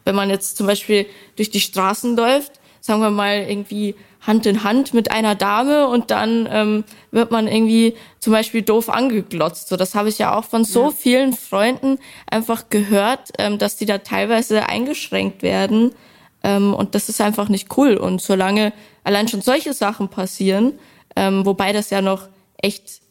[0.05, 1.05] wenn man jetzt zum Beispiel
[1.35, 2.53] durch die Straßen läuft,
[2.83, 7.47] sagen wir mal irgendwie Hand in Hand mit einer Dame und dann ähm, wird man
[7.47, 9.69] irgendwie zum Beispiel doof angeglotzt.
[9.69, 11.97] So, das habe ich ja auch von so vielen Freunden
[12.29, 15.95] einfach gehört, ähm, dass die da teilweise eingeschränkt werden.
[16.43, 17.95] Ähm, und das ist einfach nicht cool.
[17.95, 18.73] Und solange
[19.05, 20.73] allein schon solche Sachen passieren,
[21.15, 22.27] ähm, wobei das ja noch
[22.57, 23.01] echt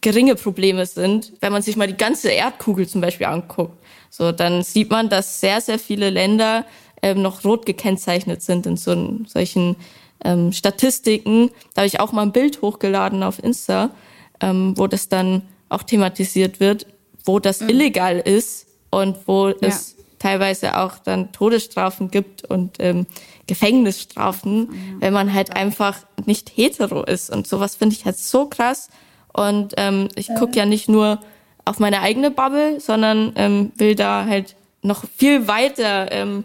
[0.00, 4.62] geringe Probleme sind, wenn man sich mal die ganze Erdkugel zum Beispiel anguckt, so dann
[4.62, 6.64] sieht man, dass sehr, sehr viele Länder
[7.02, 9.76] ähm, noch rot gekennzeichnet sind in so solchen
[10.24, 11.50] ähm, Statistiken.
[11.74, 13.90] Da habe ich auch mal ein Bild hochgeladen auf Insta,
[14.40, 16.86] ähm, wo das dann auch thematisiert wird,
[17.24, 23.06] wo das illegal ist und wo es teilweise auch dann Todesstrafen gibt und ähm,
[23.46, 24.68] Gefängnisstrafen,
[25.00, 25.96] wenn man halt einfach
[26.26, 27.30] nicht hetero ist.
[27.30, 28.88] Und sowas finde ich halt so krass.
[29.32, 31.20] Und ähm, ich gucke ja nicht nur
[31.64, 36.44] auf meine eigene Bubble, sondern ähm, will da halt noch viel weiter ähm,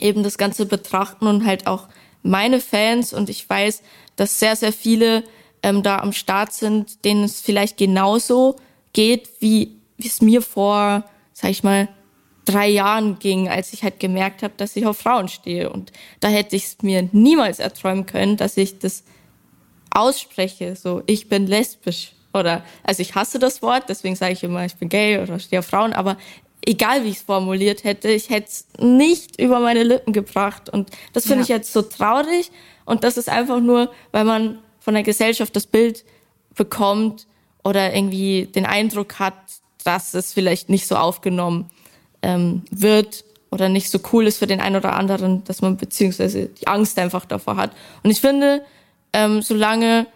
[0.00, 1.88] eben das Ganze betrachten und halt auch
[2.22, 3.12] meine Fans.
[3.12, 3.82] Und ich weiß,
[4.16, 5.24] dass sehr, sehr viele
[5.62, 8.56] ähm, da am Start sind, denen es vielleicht genauso
[8.92, 11.88] geht, wie es mir vor, sag ich mal,
[12.44, 15.68] drei Jahren ging, als ich halt gemerkt habe, dass ich auf Frauen stehe.
[15.70, 19.02] Und da hätte ich es mir niemals erträumen können, dass ich das
[19.90, 24.64] ausspreche, so ich bin lesbisch oder also ich hasse das Wort, deswegen sage ich immer,
[24.64, 26.18] ich bin gay oder stehe auf Frauen, aber
[26.66, 30.90] egal wie ich es formuliert hätte, ich hätte es nicht über meine Lippen gebracht und
[31.12, 31.42] das finde Ja.
[31.42, 32.50] ich jetzt so traurig
[32.84, 36.04] und das ist einfach nur, weil man von der Gesellschaft das Bild
[36.54, 37.26] bekommt
[37.64, 39.34] oder irgendwie den Eindruck hat,
[39.84, 41.70] dass es vielleicht nicht so aufgenommen
[42.22, 46.46] ähm, wird oder nicht so cool ist für den einen oder anderen, dass man beziehungsweise
[46.46, 47.70] die Angst einfach davor hat.
[48.02, 48.64] Und ich finde,
[49.12, 50.06] ähm, solange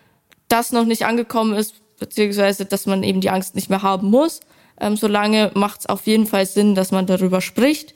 [0.49, 4.41] das noch nicht angekommen ist, beziehungsweise dass man eben die Angst nicht mehr haben muss,
[4.81, 7.95] ähm, solange macht es auf jeden Fall Sinn, dass man darüber spricht.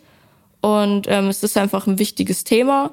[0.60, 2.92] Und ähm, es ist einfach ein wichtiges Thema.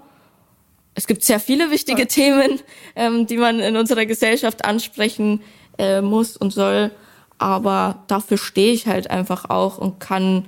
[0.93, 2.59] Es gibt sehr viele wichtige Themen,
[2.95, 5.41] ähm, die man in unserer Gesellschaft ansprechen
[5.77, 6.91] äh, muss und soll.
[7.37, 10.45] Aber dafür stehe ich halt einfach auch und kann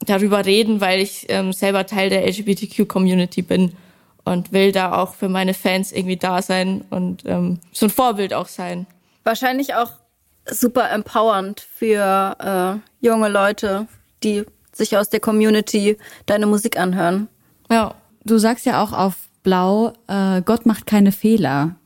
[0.00, 3.76] darüber reden, weil ich ähm, selber Teil der LGBTQ-Community bin
[4.24, 8.34] und will da auch für meine Fans irgendwie da sein und ähm, so ein Vorbild
[8.34, 8.86] auch sein.
[9.24, 9.92] Wahrscheinlich auch
[10.50, 13.86] super empowernd für äh, junge Leute,
[14.22, 17.28] die sich aus der Community deine Musik anhören.
[17.70, 17.94] Ja.
[18.22, 21.76] Du sagst ja auch auf Blau, äh, Gott macht keine Fehler.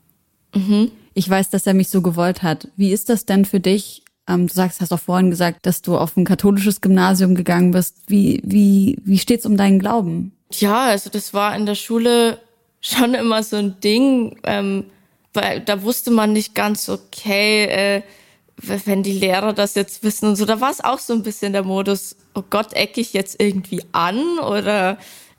[1.13, 2.67] Ich weiß, dass er mich so gewollt hat.
[2.75, 4.03] Wie ist das denn für dich?
[4.27, 7.97] Ähm, du sagst, hast auch vorhin gesagt, dass du auf ein katholisches Gymnasium gegangen bist.
[8.07, 10.33] Wie, wie, wie steht's um deinen Glauben?
[10.51, 12.39] Ja, also das war in der Schule
[12.81, 14.85] schon immer so ein Ding, ähm,
[15.33, 18.01] weil da wusste man nicht ganz, okay, äh,
[18.57, 21.53] wenn die Lehrer das jetzt wissen und so, da war es auch so ein bisschen
[21.53, 24.39] der Modus, oh Gott, ecke ich jetzt irgendwie an?
[24.39, 24.97] Oder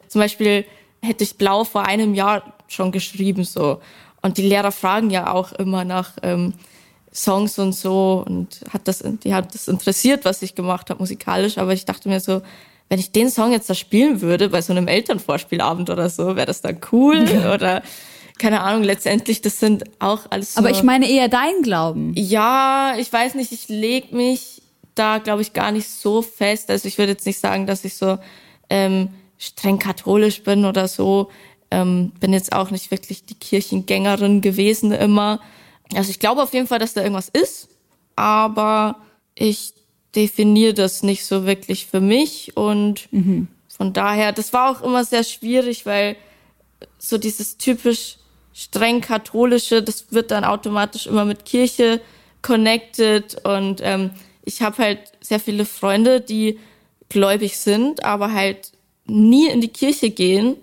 [0.09, 0.65] zum Beispiel
[1.03, 3.81] hätte ich Blau vor einem Jahr schon geschrieben so.
[4.23, 6.55] Und die Lehrer fragen ja auch immer nach ähm,
[7.13, 11.59] Songs und so und hat das, die hat das interessiert, was ich gemacht habe musikalisch,
[11.59, 12.43] aber ich dachte mir so,
[12.89, 16.47] wenn ich den Song jetzt da spielen würde bei so einem Elternvorspielabend oder so, wäre
[16.47, 17.25] das dann cool?
[17.55, 17.83] Oder
[18.39, 20.59] keine Ahnung, letztendlich, das sind auch alles so.
[20.59, 22.13] Aber ich meine eher deinen Glauben.
[22.15, 24.63] Ja, ich weiß nicht, ich leg mich
[24.95, 26.71] da, glaube ich, gar nicht so fest.
[26.71, 28.19] Also ich würde jetzt nicht sagen, dass ich so
[28.71, 29.09] ähm,
[29.39, 31.31] streng katholisch bin oder so.
[31.71, 35.41] Ähm, bin jetzt auch nicht wirklich die Kirchengängerin gewesen immer.
[35.95, 37.69] Also ich glaube auf jeden Fall, dass da irgendwas ist,
[38.17, 38.97] aber
[39.35, 39.75] ich
[40.15, 43.09] definiere das nicht so wirklich für mich und
[43.69, 46.17] von daher, das war auch immer sehr schwierig, weil
[46.99, 48.17] so dieses typisch
[48.57, 52.01] streng katholische, das wird dann automatisch immer mit Kirche
[52.41, 54.13] connected und ähm,
[54.45, 56.59] ich habe halt sehr viele Freunde, die
[57.11, 58.73] gläubig sind, aber halt
[59.05, 60.57] nie in die Kirche gehen,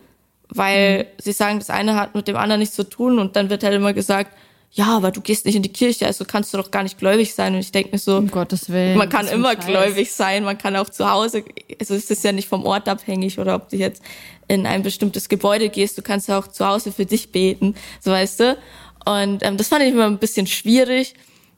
[0.50, 1.08] weil mhm.
[1.20, 3.76] sie sagen, das eine hat mit dem anderen nichts zu tun und dann wird halt
[3.76, 4.36] immer gesagt,
[4.76, 7.36] ja, aber du gehst nicht in die Kirche, also kannst du doch gar nicht gläubig
[7.36, 7.54] sein.
[7.54, 10.76] Und ich denke mir so, um Gottes Willen, man kann immer gläubig sein, man kann
[10.76, 11.44] auch zu Hause,
[11.80, 14.02] also es ist ja nicht vom Ort abhängig oder ob du jetzt
[14.48, 18.10] in ein bestimmtes Gebäude gehst, du kannst ja auch zu Hause für dich beten, so
[18.10, 18.58] weißt du.
[19.06, 21.14] Und ähm, das fand ich immer ein bisschen schwierig,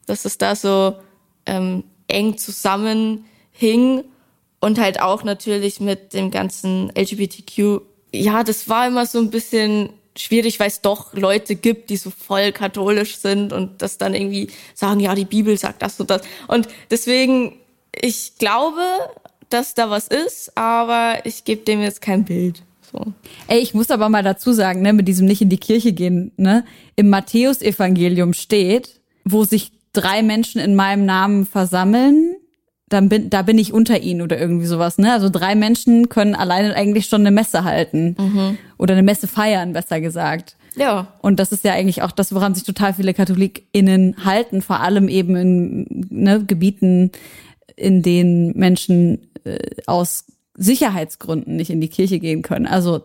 [0.08, 0.96] dass es da so
[1.46, 4.04] ähm, eng zusammenhing
[4.60, 7.82] und halt auch natürlich mit dem ganzen LGBTQ.
[8.12, 12.10] Ja, das war immer so ein bisschen schwierig, weil es doch Leute gibt, die so
[12.10, 16.22] voll katholisch sind und das dann irgendwie sagen, ja, die Bibel sagt das und das.
[16.48, 17.54] Und deswegen,
[17.94, 18.82] ich glaube,
[19.50, 22.64] dass da was ist, aber ich gebe dem jetzt kein Bild.
[22.92, 23.14] So.
[23.48, 26.32] Ey, ich muss aber mal dazu sagen, ne, mit diesem nicht in die Kirche gehen,
[26.38, 32.35] ne, im Matthäusevangelium steht, wo sich drei Menschen in meinem Namen versammeln,
[32.96, 34.98] dann bin, da bin ich unter ihnen oder irgendwie sowas.
[34.98, 35.12] Ne?
[35.12, 38.58] Also drei Menschen können alleine eigentlich schon eine Messe halten mhm.
[38.78, 40.56] oder eine Messe feiern, besser gesagt.
[40.76, 41.14] Ja.
[41.22, 45.10] Und das ist ja eigentlich auch das, woran sich total viele KatholikInnen halten, vor allem
[45.10, 47.12] eben in ne, Gebieten,
[47.76, 50.26] in denen Menschen äh, aus
[50.56, 52.66] Sicherheitsgründen nicht in die Kirche gehen können.
[52.66, 53.04] Also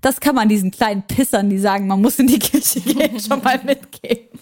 [0.00, 3.42] das kann man diesen kleinen Pissern, die sagen, man muss in die Kirche gehen, schon
[3.42, 4.38] mal mitgeben.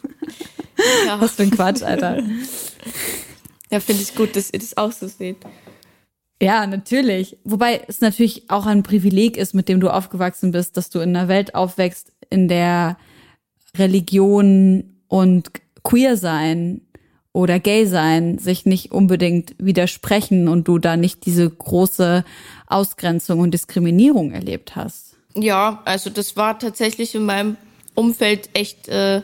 [1.07, 1.19] Ja.
[1.19, 2.23] Was für ein Quatsch, Alter.
[3.73, 5.39] Ja, finde ich gut, dass ihr das auch so seht.
[6.43, 7.39] Ja, natürlich.
[7.45, 11.17] Wobei es natürlich auch ein Privileg ist, mit dem du aufgewachsen bist, dass du in
[11.17, 12.99] einer Welt aufwächst, in der
[13.77, 15.51] Religion und
[15.83, 16.83] Queer sein
[17.33, 22.25] oder Gay sein sich nicht unbedingt widersprechen und du da nicht diese große
[22.67, 25.17] Ausgrenzung und Diskriminierung erlebt hast.
[25.35, 27.57] Ja, also das war tatsächlich in meinem
[27.95, 29.23] Umfeld echt äh,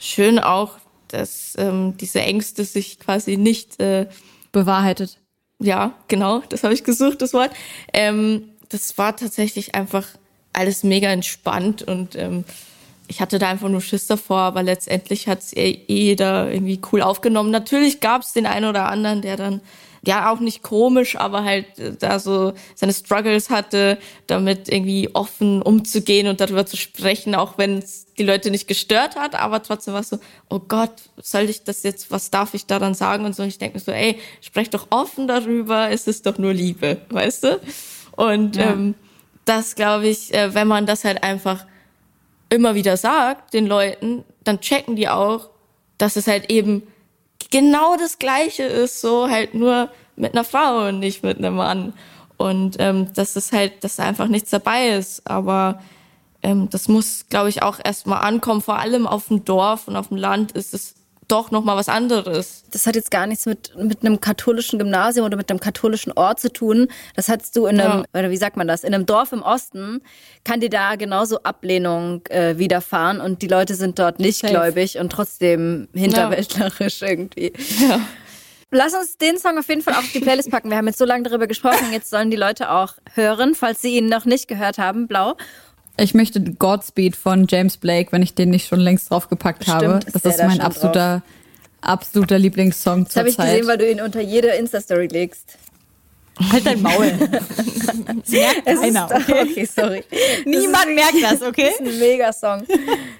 [0.00, 4.06] schön auch, dass ähm, diese Ängste sich quasi nicht äh,
[4.52, 5.18] bewahrheitet.
[5.60, 7.50] Ja, genau, das habe ich gesucht, das Wort.
[7.92, 10.06] Ähm, das war tatsächlich einfach
[10.52, 12.44] alles mega entspannt und ähm,
[13.08, 17.00] ich hatte da einfach nur Schiss davor, aber letztendlich hat es eh jeder irgendwie cool
[17.00, 17.50] aufgenommen.
[17.50, 19.60] Natürlich gab es den einen oder anderen, der dann
[20.08, 25.60] ja auch nicht komisch, aber halt äh, da so seine Struggles hatte, damit irgendwie offen
[25.60, 29.92] umzugehen und darüber zu sprechen, auch wenn es die Leute nicht gestört hat, aber trotzdem
[29.92, 30.92] war es so, oh Gott,
[31.22, 33.42] soll ich das jetzt, was darf ich daran sagen und so.
[33.42, 37.02] Und ich denke mir so, ey, sprech doch offen darüber, es ist doch nur Liebe,
[37.10, 37.60] weißt du?
[38.16, 38.72] Und ja.
[38.72, 38.94] ähm,
[39.44, 41.66] das glaube ich, äh, wenn man das halt einfach
[42.48, 45.50] immer wieder sagt den Leuten, dann checken die auch,
[45.98, 46.82] dass es halt eben
[47.50, 51.92] genau das Gleiche ist, so halt nur mit einer Frau und nicht mit einem Mann.
[52.36, 55.28] Und ähm, dass es halt, dass da einfach nichts dabei ist.
[55.28, 55.80] Aber
[56.42, 58.60] ähm, das muss, glaube ich, auch erstmal ankommen.
[58.60, 60.94] Vor allem auf dem Dorf und auf dem Land ist es
[61.28, 62.64] doch noch mal was anderes.
[62.72, 66.40] Das hat jetzt gar nichts mit mit einem katholischen Gymnasium oder mit einem katholischen Ort
[66.40, 66.88] zu tun.
[67.14, 68.20] Das hattest du in einem ja.
[68.20, 68.82] oder wie sagt man das?
[68.82, 70.00] In einem Dorf im Osten
[70.44, 74.52] kann dir da genauso Ablehnung äh, widerfahren und die Leute sind dort nicht Safe.
[74.52, 77.08] gläubig und trotzdem hinterwäldlerisch ja.
[77.08, 77.52] irgendwie.
[77.78, 78.00] Ja.
[78.70, 80.68] Lass uns den Song auf jeden Fall auf die Playlist packen.
[80.68, 83.96] Wir haben jetzt so lange darüber gesprochen, jetzt sollen die Leute auch hören, falls sie
[83.96, 85.06] ihn noch nicht gehört haben.
[85.06, 85.36] Blau.
[86.00, 90.00] Ich möchte Godspeed von James Blake, wenn ich den nicht schon längst draufgepackt Stimmt, habe.
[90.04, 91.22] Das ist, ist mein absoluter,
[91.80, 95.58] absoluter Lieblingssong zur Das habe ich gesehen, weil du ihn unter jede Insta-Story legst.
[96.52, 97.12] Halt dein Maul.
[97.30, 99.42] das merkt es keiner, okay?
[99.42, 99.64] okay?
[99.64, 100.04] sorry.
[100.44, 101.70] Niemand das merkt das, okay?
[101.78, 102.62] Das ist ein Mega-Song.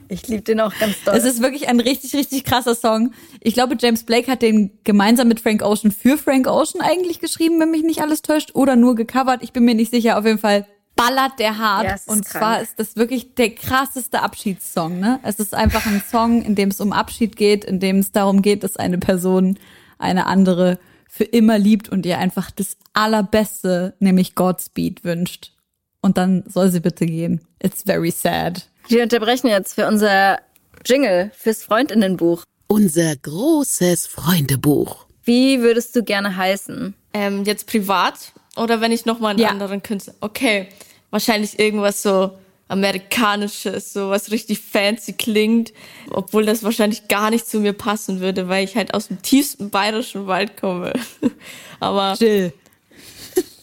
[0.09, 1.16] Ich liebe den auch ganz doll.
[1.16, 3.12] Es ist wirklich ein richtig, richtig krasser Song.
[3.41, 7.59] Ich glaube, James Blake hat den gemeinsam mit Frank Ocean für Frank Ocean eigentlich geschrieben,
[7.59, 9.43] wenn mich nicht alles täuscht, oder nur gecovert.
[9.43, 10.16] Ich bin mir nicht sicher.
[10.16, 10.64] Auf jeden Fall
[10.99, 11.84] ballert der hart.
[11.84, 12.42] Ja, und krank.
[12.42, 14.99] zwar ist das wirklich der krasseste Abschiedssong.
[14.99, 15.20] Ne?
[15.22, 18.42] Es ist einfach ein Song, in dem es um Abschied geht, in dem es darum
[18.42, 19.59] geht, dass eine Person
[19.99, 20.78] eine andere
[21.09, 25.53] für immer liebt und ihr einfach das Allerbeste, nämlich Godspeed wünscht.
[26.01, 27.46] Und dann soll sie bitte gehen.
[27.62, 28.68] It's very sad.
[28.88, 30.38] Wir unterbrechen jetzt für unser
[30.84, 32.42] Jingle fürs Freundinnenbuch.
[32.66, 35.07] Unser großes Freundebuch.
[35.24, 36.94] Wie würdest du gerne heißen?
[37.14, 39.49] Ähm, jetzt privat oder wenn ich nochmal einen ja.
[39.49, 40.14] anderen Künstler.
[40.20, 40.68] Okay
[41.11, 42.33] wahrscheinlich irgendwas so
[42.69, 45.73] amerikanisches, so was richtig fancy klingt,
[46.11, 49.71] obwohl das wahrscheinlich gar nicht zu mir passen würde, weil ich halt aus dem tiefsten
[49.71, 50.93] bayerischen Wald komme.
[51.81, 52.53] Aber Jill.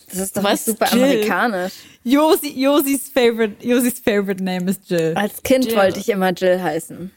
[0.10, 1.04] Das ist doch was super Jill?
[1.04, 1.74] amerikanisch.
[2.04, 5.14] Josi, Josis favorite, Josis favorite name ist Jill.
[5.16, 5.76] Als Kind Jill.
[5.76, 7.12] wollte ich immer Jill heißen.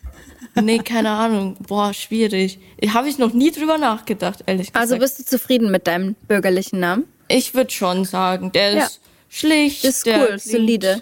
[0.60, 1.56] Nee, keine Ahnung.
[1.60, 2.58] Boah, schwierig.
[2.92, 5.02] Habe ich noch nie drüber nachgedacht, ehrlich also gesagt.
[5.02, 7.04] Also bist du zufrieden mit deinem bürgerlichen Namen?
[7.28, 8.84] Ich würde schon sagen, der ja.
[8.86, 9.84] ist schlicht.
[9.84, 11.00] Ist cool, solide.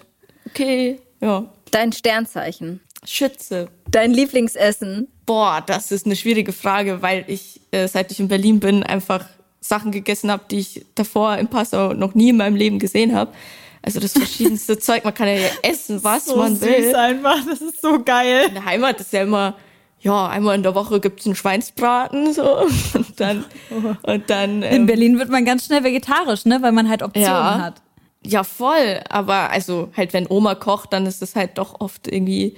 [0.49, 1.45] Okay, ja.
[1.71, 2.79] Dein Sternzeichen.
[3.05, 3.67] Schütze.
[3.89, 5.07] Dein Lieblingsessen.
[5.25, 9.25] Boah, das ist eine schwierige Frage, weil ich, äh, seit ich in Berlin bin, einfach
[9.59, 13.33] Sachen gegessen habe, die ich davor in Passau noch nie in meinem Leben gesehen habe.
[13.81, 16.95] Also das verschiedenste Zeug, man kann ja essen, was man will.
[16.95, 18.45] einfach, das ist so geil.
[18.47, 19.55] In der Heimat ist ja immer,
[19.99, 23.45] ja, einmal in der Woche gibt's einen Schweinsbraten so und dann
[24.03, 27.29] und dann In ähm, Berlin wird man ganz schnell vegetarisch, ne, weil man halt Optionen
[27.29, 27.59] Ja.
[27.61, 27.81] hat.
[28.27, 32.55] Ja voll, aber also halt wenn Oma kocht, dann ist es halt doch oft irgendwie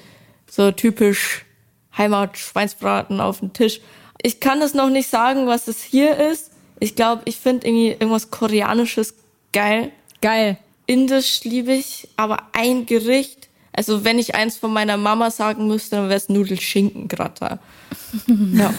[0.49, 1.45] so typisch
[1.97, 3.81] Heimat Schweinsbraten auf dem Tisch.
[4.21, 6.51] Ich kann das noch nicht sagen, was es hier ist.
[6.79, 9.15] Ich glaube, ich finde irgendwie irgendwas koreanisches
[9.53, 9.91] geil.
[10.21, 10.57] Geil.
[10.85, 15.97] Indisch liebe ich, aber ein Gericht, also wenn ich eins von meiner Mama sagen müsste,
[15.97, 17.59] dann wäre es Nudelschinkengratin.
[18.53, 18.73] ja.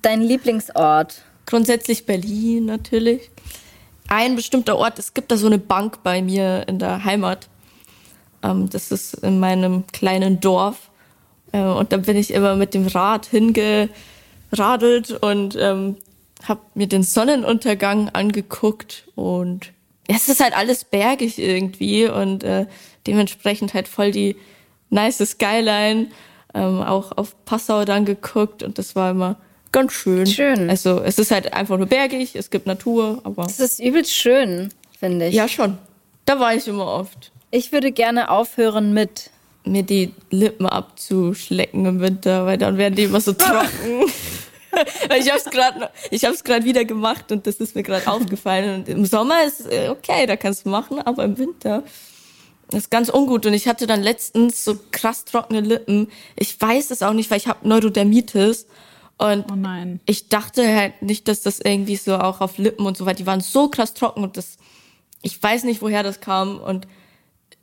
[0.00, 1.22] Dein Lieblingsort.
[1.44, 3.30] Grundsätzlich Berlin natürlich.
[4.08, 7.48] Ein bestimmter Ort, es gibt da so eine Bank bei mir in der Heimat.
[8.42, 10.90] Ähm, das ist in meinem kleinen Dorf.
[11.52, 15.96] Äh, und da bin ich immer mit dem Rad hingeradelt und ähm,
[16.42, 19.06] habe mir den Sonnenuntergang angeguckt.
[19.14, 19.72] Und
[20.06, 22.66] es ist halt alles bergig irgendwie und äh,
[23.06, 24.36] dementsprechend halt voll die
[24.88, 26.06] nice Skyline.
[26.54, 29.36] Ähm, auch auf Passau dann geguckt und das war immer
[29.78, 30.26] ganz schön.
[30.26, 30.70] Schön.
[30.70, 34.70] Also es ist halt einfach nur bergig, es gibt Natur, aber Das ist übelst schön,
[34.98, 35.34] finde ich.
[35.34, 35.78] ja schon.
[36.24, 37.30] Da war ich immer oft.
[37.50, 39.30] Ich würde gerne aufhören mit.
[39.64, 44.04] Mir die Lippen abzuschlecken im Winter, weil dann werden die immer so trocken.
[45.18, 48.88] Ich hab's gerade ich hab's gerade wieder gemacht und das ist mir gerade aufgefallen und
[48.88, 51.82] im Sommer ist äh, okay, da kannst du machen, aber im Winter
[52.70, 56.08] das ist ganz ungut und ich hatte dann letztens so krass trockene Lippen.
[56.36, 58.66] Ich weiß es auch nicht, weil ich habe Neurodermitis
[59.18, 60.00] und Oh nein.
[60.06, 63.26] ich dachte halt nicht, dass das irgendwie so auch auf Lippen und so weiter, die
[63.26, 64.56] waren so krass trocken und das,
[65.22, 66.86] ich weiß nicht, woher das kam und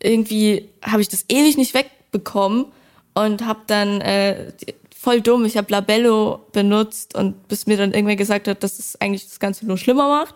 [0.02, 2.66] irgendwie habe ich das ewig nicht wegbekommen
[3.14, 4.52] und habe dann äh,
[4.96, 9.00] voll dumm, ich habe Labello benutzt und bis mir dann irgendwer gesagt hat, dass es
[9.00, 10.36] eigentlich das Ganze nur schlimmer macht.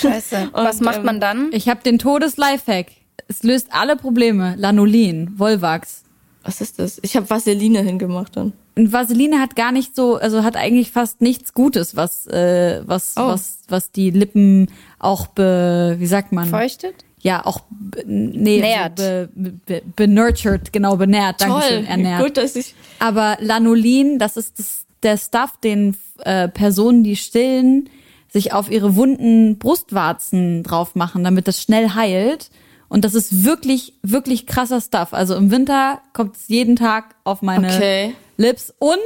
[0.00, 0.50] Scheiße.
[0.52, 1.50] Was Und, macht ähm, man dann?
[1.52, 2.86] Ich habe den Todes-Lifehack.
[3.28, 4.54] Es löst alle Probleme.
[4.56, 6.04] Lanolin, Volvax.
[6.42, 6.98] Was ist das?
[7.02, 8.52] Ich habe Vaseline hingemacht dann.
[8.76, 13.14] Und Vaseline hat gar nicht so, also hat eigentlich fast nichts Gutes, was, äh, was,
[13.18, 13.26] Oh.
[13.28, 16.48] was, was die Lippen auch be, wie sagt man?
[16.48, 16.94] Feuchtet?
[17.20, 18.98] Ja, auch, be, nee, Nährt.
[18.98, 22.22] So be, be, benurtured, genau, benährt, danke Toll, schön, ernährt.
[22.22, 27.90] gut, dass ich Aber Lanolin, das ist das, der Stuff, den äh, Personen, die stillen,
[28.32, 32.48] sich auf ihre wunden Brustwarzen drauf machen, damit das schnell heilt.
[32.90, 35.14] Und das ist wirklich, wirklich krasser Stuff.
[35.14, 38.14] Also im Winter kommt es jeden Tag auf meine Okay.
[38.36, 38.98] Lips und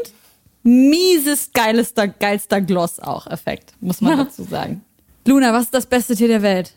[0.65, 4.83] mieses, geilester, geilster Gloss auch Effekt, muss man dazu sagen.
[5.27, 6.73] Luna, was ist das beste Tier der Welt?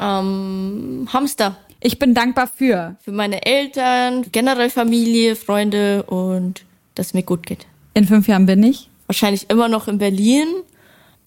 [0.00, 1.56] ähm, Hamster.
[1.80, 2.96] Ich bin dankbar für.
[3.02, 7.66] Für meine Eltern, generell Familie, Freunde und dass es mir gut geht.
[7.94, 8.88] In fünf Jahren bin ich.
[9.06, 10.46] Wahrscheinlich immer noch in Berlin.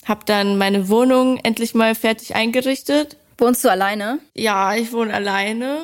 [0.05, 3.17] Hab dann meine Wohnung endlich mal fertig eingerichtet.
[3.37, 4.19] Wohnst du alleine?
[4.33, 5.79] Ja, ich wohne alleine.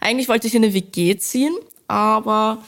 [0.00, 1.54] Eigentlich wollte ich in eine WG ziehen,
[1.88, 2.58] aber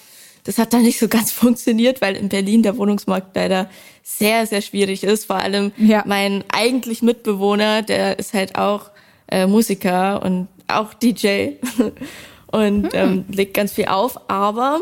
[0.45, 3.68] das hat dann nicht so ganz funktioniert, weil in Berlin der Wohnungsmarkt leider
[4.03, 5.27] sehr, sehr schwierig ist.
[5.27, 6.03] Vor allem Ja.
[6.07, 8.91] mein eigentlich Mitbewohner, der ist halt auch
[9.29, 11.51] äh, Musiker und auch DJ
[12.53, 14.81] und ähm, legt ganz viel auf, aber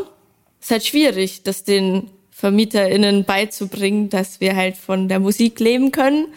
[0.60, 5.92] es ist halt schwierig, das den VermieterInnen beizubringen, dass wir halt von der Musik leben
[5.92, 6.28] können.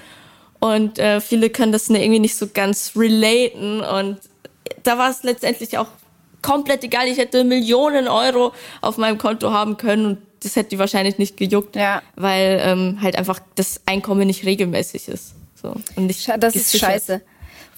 [0.59, 3.81] Und äh, viele können das ne- irgendwie nicht so ganz relaten.
[3.81, 4.19] Und
[4.83, 5.87] da war es letztendlich auch
[6.41, 7.07] komplett egal.
[7.07, 11.35] Ich hätte Millionen Euro auf meinem Konto haben können und das hätte die wahrscheinlich nicht
[11.37, 12.01] gejuckt, Ja.
[12.15, 15.33] weil ähm, halt einfach das Einkommen nicht regelmäßig ist.
[15.61, 15.73] So.
[15.95, 17.21] Und nicht Das ist scheiße.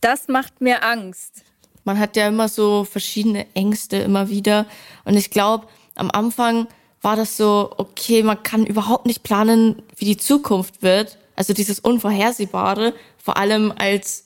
[0.01, 1.43] Das macht mir Angst.
[1.86, 4.65] Man hat ja immer so verschiedene Ängste immer wieder.
[5.05, 6.67] Und ich glaube, am Anfang
[7.01, 11.17] war das so, okay, man kann überhaupt nicht planen, wie die Zukunft wird.
[11.39, 14.25] Also dieses Unvorhersehbare, vor allem als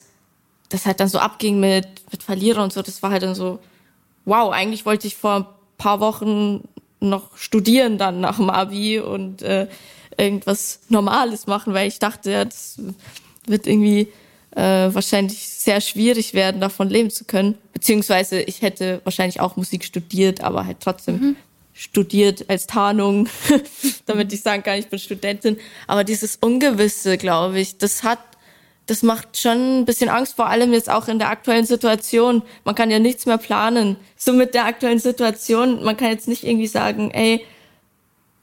[0.69, 3.59] das halt dann so abging mit, mit Verlierer und so, das war halt dann so,
[4.25, 5.45] wow, eigentlich wollte ich vor ein
[5.77, 6.67] paar Wochen
[6.99, 9.67] noch studieren dann nach dem Abi und äh,
[10.17, 12.81] irgendwas Normales machen, weil ich dachte, ja, das
[13.45, 14.07] wird irgendwie
[14.55, 17.59] äh, wahrscheinlich sehr schwierig werden, davon leben zu können.
[17.73, 21.35] Beziehungsweise ich hätte wahrscheinlich auch Musik studiert, aber halt trotzdem
[21.73, 23.27] studiert als Tarnung,
[24.05, 25.57] damit ich sagen kann, ich bin Studentin.
[25.87, 28.19] Aber dieses Ungewisse, glaube ich, das hat,
[28.85, 32.43] das macht schon ein bisschen Angst, vor allem jetzt auch in der aktuellen Situation.
[32.63, 33.97] Man kann ja nichts mehr planen.
[34.15, 37.43] So mit der aktuellen Situation, man kann jetzt nicht irgendwie sagen, ey,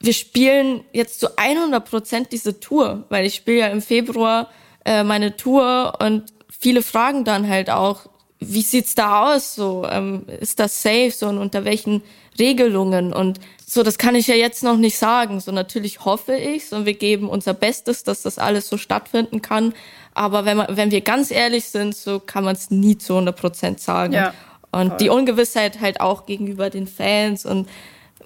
[0.01, 4.51] wir spielen jetzt zu 100 Prozent diese Tour, weil ich spiele ja im Februar
[4.85, 8.07] äh, meine Tour und viele fragen dann halt auch,
[8.41, 9.55] wie sieht's da aus?
[9.55, 11.11] So, ähm, ist das safe?
[11.11, 12.03] So, und unter welchen
[12.41, 13.13] Regelungen?
[13.13, 15.39] Und so, das kann ich ja jetzt noch nicht sagen.
[15.39, 19.75] So, natürlich hoffe ich's und wir geben unser Bestes, dass das alles so stattfinden kann.
[20.15, 23.37] Aber wenn man, wenn wir ganz ehrlich sind, so kann man es nie zu 100
[23.37, 24.15] Prozent sagen.
[24.15, 24.35] Ja,
[24.73, 24.97] und voll.
[24.99, 27.69] die Ungewissheit halt auch gegenüber den Fans und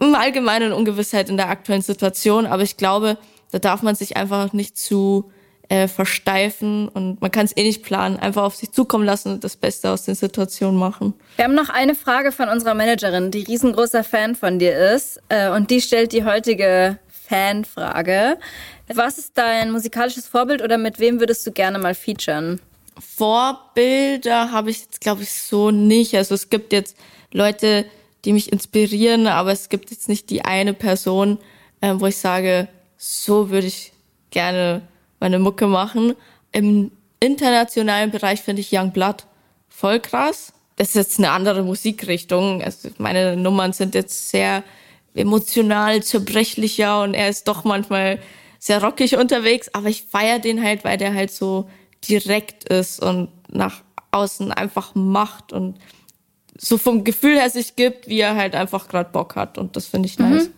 [0.01, 2.47] im Allgemeinen Ungewissheit in der aktuellen Situation.
[2.47, 3.19] Aber ich glaube,
[3.53, 5.31] da darf man sich einfach nicht zu
[5.69, 8.19] äh, versteifen und man kann es eh nicht planen.
[8.19, 11.15] Einfach auf sich zukommen lassen und das Beste aus den Situationen machen.
[11.37, 15.51] Wir haben noch eine Frage von unserer Managerin, die riesengroßer Fan von dir ist äh,
[15.51, 18.39] und die stellt die heutige Fanfrage.
[18.93, 22.61] Was ist dein musikalisches Vorbild oder mit wem würdest du gerne mal featuren?
[22.99, 26.15] Vorbilder habe ich jetzt, glaube ich, so nicht.
[26.15, 26.97] Also es gibt jetzt
[27.33, 27.87] Leute,
[28.25, 31.39] die mich inspirieren, aber es gibt jetzt nicht die eine Person,
[31.81, 33.93] äh, wo ich sage, so würde ich
[34.31, 34.83] gerne
[35.25, 36.13] meine Mucke machen.
[36.53, 39.25] Im internationalen Bereich finde ich Young Blood
[39.71, 40.53] voll krass.
[40.77, 42.63] Das ist jetzt eine andere Musikrichtung.
[42.63, 44.63] Also meine Nummern sind jetzt sehr
[45.15, 48.19] emotional zerbrechlicher und er ist doch manchmal
[48.59, 51.71] sehr rockig unterwegs, aber ich feiere den halt, weil der halt so
[52.07, 55.79] direkt ist und nach außen einfach macht und
[56.59, 59.87] so vom Gefühl her sich gibt, wie er halt einfach gerade Bock hat und das
[59.87, 60.51] finde ich mhm.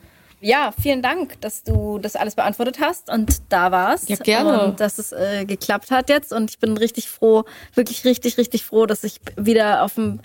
[0.47, 4.09] Ja, vielen Dank, dass du das alles beantwortet hast und da warst.
[4.09, 4.62] Ja, gerne.
[4.62, 6.32] Und dass es äh, geklappt hat jetzt.
[6.32, 7.42] Und ich bin richtig froh,
[7.74, 10.20] wirklich richtig, richtig froh, dass ich wieder auf dem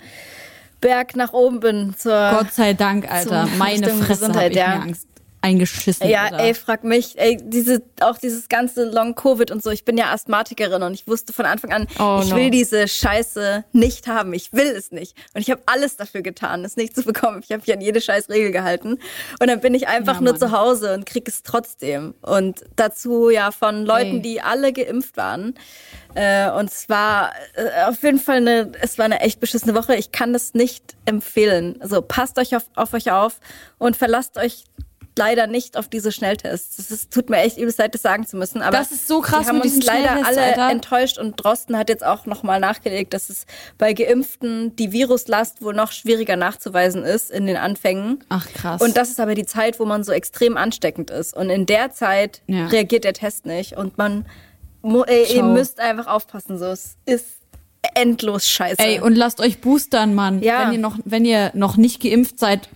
[0.80, 1.96] Berg nach oben bin.
[1.98, 3.48] Zur, Gott sei Dank, Alter.
[3.58, 4.76] Meine Fresse Gesundheit, ja.
[4.76, 5.08] Angst
[5.42, 6.08] eingeschissen.
[6.08, 6.38] Ja, oder?
[6.38, 9.70] ey, frag mich, ey, diese, auch dieses ganze Long-Covid und so.
[9.70, 12.36] Ich bin ja Asthmatikerin und ich wusste von Anfang an, oh, ich no.
[12.36, 14.32] will diese Scheiße nicht haben.
[14.32, 15.16] Ich will es nicht.
[15.34, 17.42] Und ich habe alles dafür getan, es nicht zu bekommen.
[17.44, 18.98] Ich habe mich an jede scheiß Regel gehalten.
[19.40, 22.14] Und dann bin ich einfach ja, nur zu Hause und krieg es trotzdem.
[22.22, 24.22] Und dazu ja von Leuten, ey.
[24.22, 25.54] die alle geimpft waren.
[26.14, 29.96] Äh, und es war äh, auf jeden Fall eine, es war eine echt beschissene Woche.
[29.96, 31.76] Ich kann das nicht empfehlen.
[31.80, 33.40] Also passt euch auf, auf euch auf
[33.78, 34.64] und verlasst euch
[35.16, 36.76] leider nicht auf diese Schnelltests.
[36.76, 38.62] Das ist, tut mir echt übel leid, das sagen zu müssen.
[38.62, 40.70] Aber das ist so krass die haben uns leider alle Alter.
[40.70, 43.46] enttäuscht und Drosten hat jetzt auch nochmal nachgelegt, dass es
[43.78, 48.24] bei Geimpften die Viruslast wohl noch schwieriger nachzuweisen ist in den Anfängen.
[48.28, 48.80] Ach krass.
[48.80, 51.36] Und das ist aber die Zeit, wo man so extrem ansteckend ist.
[51.36, 52.66] Und in der Zeit ja.
[52.66, 54.26] reagiert der Test nicht und man,
[54.82, 56.58] ey, ihr müsst einfach aufpassen.
[56.58, 57.26] So, es ist
[57.94, 58.78] endlos scheiße.
[58.78, 60.42] Ey, und lasst euch boostern, Mann.
[60.42, 60.66] Ja.
[60.66, 62.68] Wenn ihr noch, wenn ihr noch nicht geimpft seid,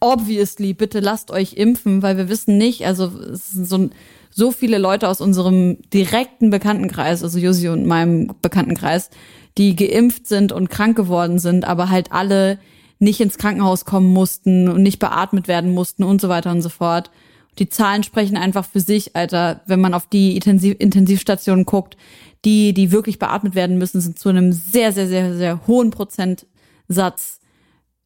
[0.00, 3.90] obviously, bitte lasst euch impfen, weil wir wissen nicht, also es sind so,
[4.30, 9.10] so viele Leute aus unserem direkten Bekanntenkreis, also Josi und meinem Bekanntenkreis,
[9.58, 12.58] die geimpft sind und krank geworden sind, aber halt alle
[12.98, 16.68] nicht ins Krankenhaus kommen mussten und nicht beatmet werden mussten und so weiter und so
[16.68, 17.10] fort.
[17.58, 19.62] Die Zahlen sprechen einfach für sich, Alter.
[19.66, 21.96] Wenn man auf die Intensiv Intensivstationen guckt,
[22.44, 27.40] die, die wirklich beatmet werden müssen, sind zu einem sehr, sehr, sehr, sehr hohen Prozentsatz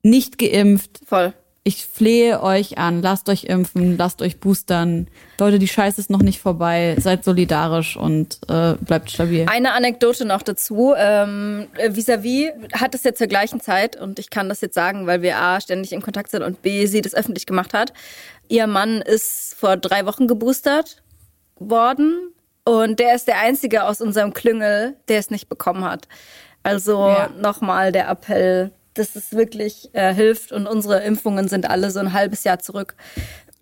[0.02, 1.00] nicht geimpft.
[1.04, 1.34] Voll
[1.66, 5.08] ich flehe euch an, lasst euch impfen, lasst euch boostern.
[5.40, 6.94] Leute, die Scheiße ist noch nicht vorbei.
[7.00, 9.46] Seid solidarisch und äh, bleibt stabil.
[9.48, 10.92] Eine Anekdote noch dazu.
[10.94, 15.22] Ähm, Vis-à-vis hat es jetzt zur gleichen Zeit, und ich kann das jetzt sagen, weil
[15.22, 17.94] wir A, ständig in Kontakt sind und B, sie das öffentlich gemacht hat.
[18.48, 21.02] Ihr Mann ist vor drei Wochen geboostert
[21.58, 22.30] worden
[22.64, 26.08] und der ist der Einzige aus unserem Klüngel, der es nicht bekommen hat.
[26.62, 27.30] Also ja.
[27.40, 32.12] nochmal der Appell, dass es wirklich äh, hilft und unsere Impfungen sind alle so ein
[32.12, 32.94] halbes Jahr zurück.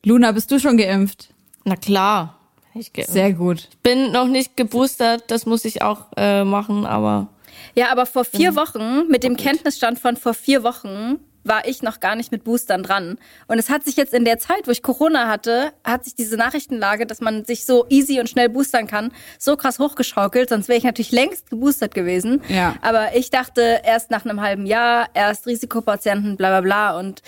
[0.05, 1.31] Luna, bist du schon geimpft?
[1.65, 2.39] Na klar.
[2.75, 3.13] Ich geimpft.
[3.13, 3.69] Sehr gut.
[3.83, 7.29] Bin noch nicht geboostert, das muss ich auch äh, machen, aber.
[7.75, 12.01] Ja, aber vor vier Wochen, mit dem Kenntnisstand von vor vier Wochen, war ich noch
[12.01, 13.19] gar nicht mit Boostern dran.
[13.47, 16.37] Und es hat sich jetzt in der Zeit, wo ich Corona hatte, hat sich diese
[16.37, 20.49] Nachrichtenlage, dass man sich so easy und schnell boostern kann, so krass hochgeschaukelt.
[20.49, 22.43] Sonst wäre ich natürlich längst geboostert gewesen.
[22.49, 22.77] Ja.
[22.83, 26.99] Aber ich dachte erst nach einem halben Jahr, erst Risikopatienten, bla bla bla.
[26.99, 27.23] Und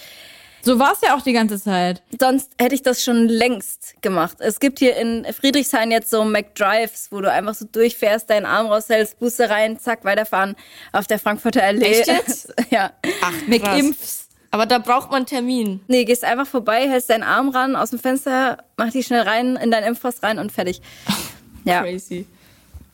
[0.65, 2.03] so war es ja auch die ganze Zeit.
[2.19, 4.39] Sonst hätte ich das schon längst gemacht.
[4.41, 8.67] Es gibt hier in Friedrichshain jetzt so McDrives, wo du einfach so durchfährst, deinen Arm
[8.67, 10.57] raushältst, Busse rein, zack, weiterfahren
[10.93, 11.85] auf der Frankfurter Allee.
[11.85, 12.55] Echt jetzt?
[12.71, 12.93] ja.
[13.23, 14.29] Ach, McImpfs.
[14.51, 15.81] Aber da braucht man einen Termin.
[15.89, 19.57] Nee, gehst einfach vorbei, hältst deinen Arm ran aus dem Fenster, mach die schnell rein,
[19.57, 20.81] in dein Impfpass rein und fertig.
[21.67, 21.81] Ja.
[21.81, 22.27] Crazy.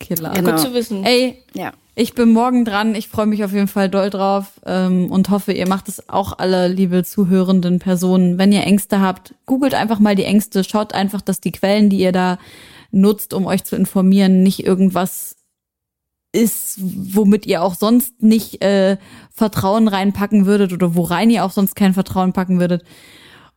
[0.01, 0.31] Killer.
[0.31, 0.51] Genau.
[0.51, 1.05] Gut zu wissen.
[1.05, 1.73] Ey, ja.
[1.95, 2.95] Ich bin morgen dran.
[2.95, 6.39] Ich freue mich auf jeden Fall doll drauf ähm, und hoffe, ihr macht es auch
[6.39, 8.39] alle, liebe zuhörenden Personen.
[8.39, 10.65] Wenn ihr Ängste habt, googelt einfach mal die Ängste.
[10.65, 12.39] Schaut einfach, dass die Quellen, die ihr da
[12.91, 15.37] nutzt, um euch zu informieren, nicht irgendwas
[16.33, 18.97] ist, womit ihr auch sonst nicht äh,
[19.33, 22.85] Vertrauen reinpacken würdet oder worein ihr auch sonst kein Vertrauen packen würdet.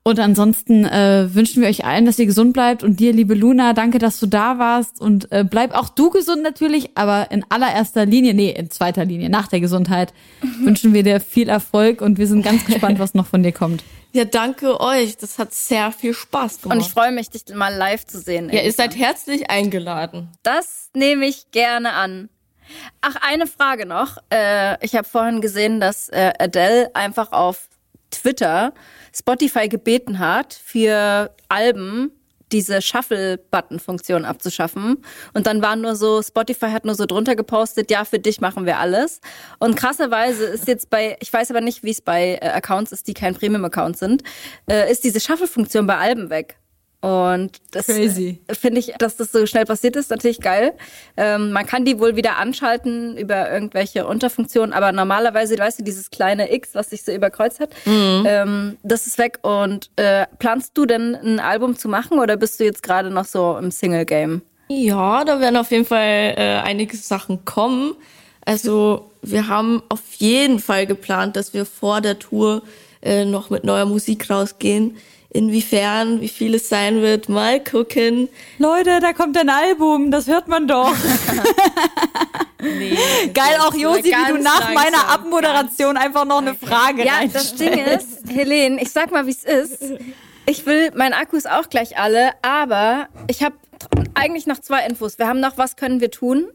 [0.06, 2.84] Und ansonsten äh, wünschen wir euch allen, dass ihr gesund bleibt.
[2.84, 5.00] Und dir, liebe Luna, danke, dass du da warst.
[5.00, 9.30] Und äh, bleib auch du gesund natürlich, aber in allererster Linie, nee, in zweiter Linie,
[9.30, 10.66] nach der Gesundheit, mhm.
[10.66, 13.82] wünschen wir dir viel Erfolg und wir sind ganz gespannt, was noch von dir kommt.
[14.12, 15.16] Ja, danke euch.
[15.16, 16.78] Das hat sehr viel Spaß gemacht.
[16.78, 18.50] Und ich freue mich, dich mal live zu sehen.
[18.52, 20.30] Ja, ihr seid herzlich eingeladen.
[20.44, 22.30] Das nehme ich gerne an.
[23.00, 24.18] Ach, eine Frage noch.
[24.30, 27.70] Äh, ich habe vorhin gesehen, dass äh, Adele einfach auf
[28.12, 28.74] Twitter
[29.16, 32.12] Spotify gebeten hat, für Alben
[32.54, 35.04] diese Shuffle-Button-Funktion abzuschaffen.
[35.34, 38.66] Und dann war nur so, Spotify hat nur so drunter gepostet, ja, für dich machen
[38.66, 39.20] wir alles.
[39.60, 43.08] Und krasserweise ist jetzt bei, ich weiß aber nicht, wie es bei äh, Accounts ist,
[43.08, 44.24] die kein Premium-Account sind,
[44.70, 46.58] äh, ist diese Shuffle-Funktion bei Alben weg.
[47.04, 50.72] Und das finde ich, dass das so schnell passiert ist, natürlich geil.
[51.18, 56.12] Ähm, man kann die wohl wieder anschalten über irgendwelche Unterfunktionen, aber normalerweise, weißt du, dieses
[56.12, 58.24] kleine X, was sich so überkreuzt hat, mhm.
[58.26, 59.40] ähm, das ist weg.
[59.42, 63.26] Und äh, planst du denn ein Album zu machen oder bist du jetzt gerade noch
[63.26, 64.42] so im Single-Game?
[64.70, 67.96] Ja, da werden auf jeden Fall äh, einige Sachen kommen.
[68.46, 72.64] Also wir haben auf jeden Fall geplant, dass wir vor der Tour
[73.02, 74.96] äh, noch mit neuer Musik rausgehen.
[75.34, 78.30] Inwiefern, wie viel es sein wird, mal gucken.
[78.60, 80.96] Leute, da kommt ein Album, das hört man doch.
[82.62, 82.96] nee,
[83.34, 87.56] Geil auch, Josi, wie du nach langsam, meiner Abmoderation einfach noch eine Frage Ja, das
[87.56, 89.82] Ding ist, Helene, ich sag mal, wie es ist.
[90.46, 93.56] Ich will, mein Akku ist auch gleich alle, aber ich habe
[94.14, 95.18] eigentlich noch zwei Infos.
[95.18, 96.48] Wir haben noch, was können wir tun?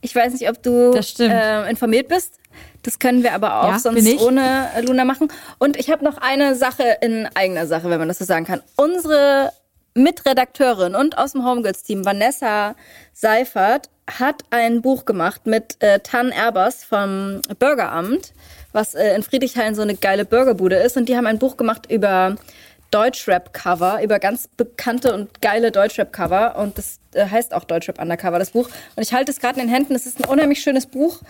[0.00, 2.38] Ich weiß nicht, ob du äh, informiert bist.
[2.82, 5.28] Das können wir aber auch ja, sonst ohne Luna machen.
[5.58, 8.62] Und ich habe noch eine Sache in eigener Sache, wenn man das so sagen kann.
[8.76, 9.52] Unsere
[9.94, 12.74] Mitredakteurin und aus dem Homegirls-Team, Vanessa
[13.12, 18.32] Seifert, hat ein Buch gemacht mit äh, Tan Erbers vom Bürgeramt,
[18.72, 20.96] was äh, in Friedrichshain so eine geile Burgerbude ist.
[20.96, 22.36] Und die haben ein Buch gemacht über
[22.90, 26.56] Deutschrap-Cover, über ganz bekannte und geile Deutschrap-Cover.
[26.56, 28.68] Und das äh, heißt auch Deutschrap Undercover, das Buch.
[28.96, 29.94] Und ich halte es gerade in den Händen.
[29.94, 31.20] Es ist ein unheimlich schönes Buch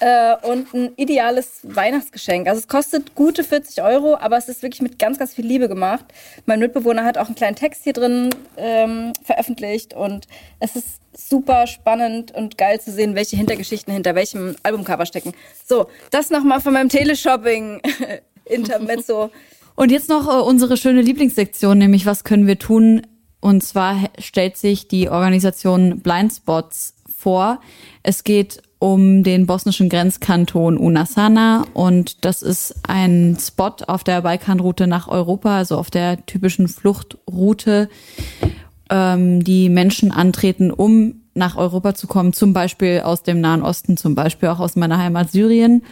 [0.00, 2.48] äh, und ein ideales Weihnachtsgeschenk.
[2.48, 5.68] Also es kostet gute 40 Euro, aber es ist wirklich mit ganz, ganz viel Liebe
[5.68, 6.04] gemacht.
[6.46, 10.26] Mein Mitbewohner hat auch einen kleinen Text hier drin ähm, veröffentlicht und
[10.60, 15.32] es ist super spannend und geil zu sehen, welche Hintergeschichten hinter welchem Albumcover stecken.
[15.66, 17.80] So, das nochmal von meinem Teleshopping
[18.44, 19.30] Intermezzo.
[19.74, 23.02] Und jetzt noch äh, unsere schöne Lieblingssektion, nämlich was können wir tun?
[23.40, 27.60] Und zwar stellt sich die Organisation Blindspots vor.
[28.02, 34.86] Es geht um den bosnischen Grenzkanton Unasana und das ist ein Spot auf der Balkanroute
[34.86, 37.88] nach Europa, also auf der typischen Fluchtroute,
[38.90, 43.96] ähm, die Menschen antreten, um nach Europa zu kommen, zum Beispiel aus dem Nahen Osten,
[43.96, 45.82] zum Beispiel auch aus meiner Heimat Syrien.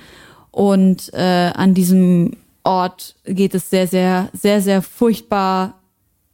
[0.51, 5.75] Und äh, an diesem Ort geht es sehr, sehr, sehr, sehr furchtbar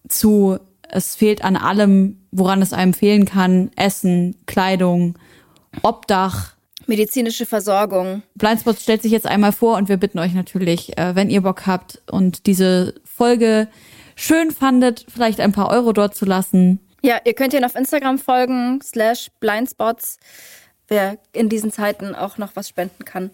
[0.09, 0.59] zu.
[0.89, 3.71] Es fehlt an allem, woran es einem fehlen kann.
[3.77, 5.15] Essen, Kleidung,
[5.83, 6.55] Obdach.
[6.87, 8.23] Medizinische Versorgung.
[8.35, 11.67] Blindspot stellt sich jetzt einmal vor und wir bitten euch natürlich, äh, wenn ihr Bock
[11.67, 13.69] habt und diese Folge
[14.17, 16.81] schön fandet, vielleicht ein paar Euro dort zu lassen.
[17.03, 20.19] Ja, ihr könnt ihn auf Instagram folgen, slash Blindspots,
[20.89, 23.31] wer in diesen Zeiten auch noch was spenden kann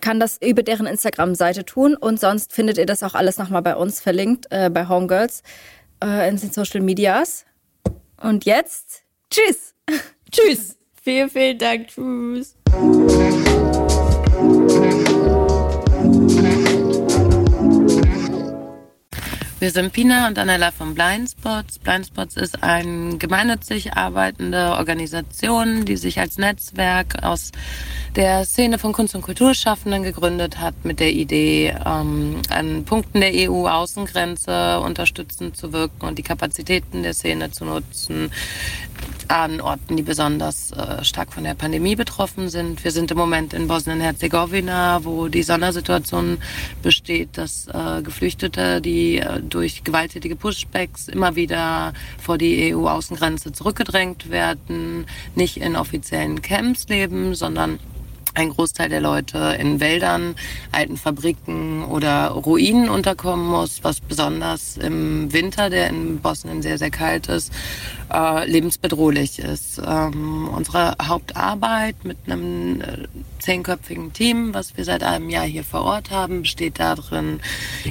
[0.00, 3.76] kann das über deren Instagram-Seite tun und sonst findet ihr das auch alles nochmal bei
[3.76, 5.42] uns verlinkt, äh, bei Homegirls,
[6.02, 7.44] äh, in den Social Medias.
[8.20, 9.74] Und jetzt, tschüss!
[10.30, 10.77] tschüss!
[11.08, 12.54] Vielen, vielen Dank, tschüss!
[19.60, 21.80] Wir sind Pina und Anella von Blindspots.
[21.80, 27.50] Blindspots ist eine gemeinnützig arbeitende Organisation, die sich als Netzwerk aus
[28.14, 33.32] der Szene von Kunst- und Kulturschaffenden gegründet hat, mit der Idee, ähm, an Punkten der
[33.50, 38.30] EU-Außengrenze unterstützend zu wirken und die Kapazitäten der Szene zu nutzen,
[39.28, 42.82] an Orten, die besonders äh, stark von der Pandemie betroffen sind.
[42.82, 46.38] Wir sind im Moment in Bosnien-Herzegowina, wo die Sondersituation
[46.82, 54.30] besteht, dass äh, Geflüchtete, die äh, durch gewalttätige Pushbacks immer wieder vor die EU-Außengrenze zurückgedrängt
[54.30, 57.78] werden, nicht in offiziellen Camps leben, sondern
[58.38, 60.36] ein Großteil der Leute in Wäldern,
[60.70, 66.90] alten Fabriken oder Ruinen unterkommen muss, was besonders im Winter, der in Bosnien sehr, sehr
[66.90, 67.52] kalt ist,
[68.12, 69.82] äh, lebensbedrohlich ist.
[69.84, 73.08] Ähm, unsere Hauptarbeit mit einem äh,
[73.40, 77.40] zehnköpfigen Team, was wir seit einem Jahr hier vor Ort haben, besteht darin,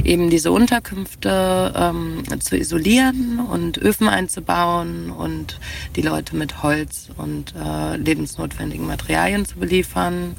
[0.04, 5.60] eben diese Unterkünfte ähm, zu isolieren und Öfen einzubauen und
[5.96, 10.37] die Leute mit Holz und äh, lebensnotwendigen Materialien zu beliefern.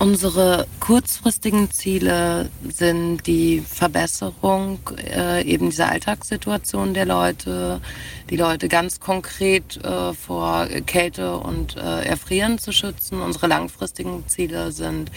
[0.00, 4.78] Unsere kurzfristigen Ziele sind die Verbesserung
[5.14, 7.82] äh, eben dieser Alltagssituation der Leute,
[8.30, 13.20] die Leute ganz konkret äh, vor Kälte und äh, Erfrieren zu schützen.
[13.20, 15.10] Unsere langfristigen Ziele sind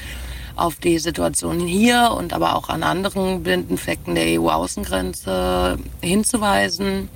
[0.58, 7.08] auf die Situation hier und aber auch an anderen blinden Flecken der EU-Außengrenze hinzuweisen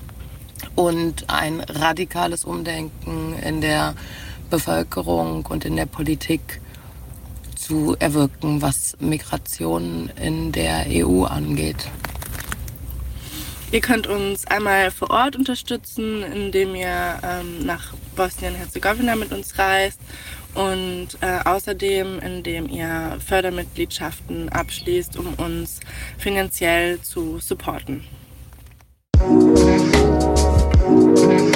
[0.75, 3.93] und ein radikales Umdenken in der
[4.49, 6.61] Bevölkerung und in der Politik
[7.55, 11.89] zu erwirken, was Migration in der EU angeht.
[13.71, 19.99] Ihr könnt uns einmal vor Ort unterstützen, indem ihr ähm, nach Bosnien-Herzegowina mit uns reist
[20.53, 25.81] und äh, außerdem, indem ihr Fördermitgliedschaften abschließt, um uns
[26.17, 28.05] finanziell zu supporten.
[30.87, 31.46] Musik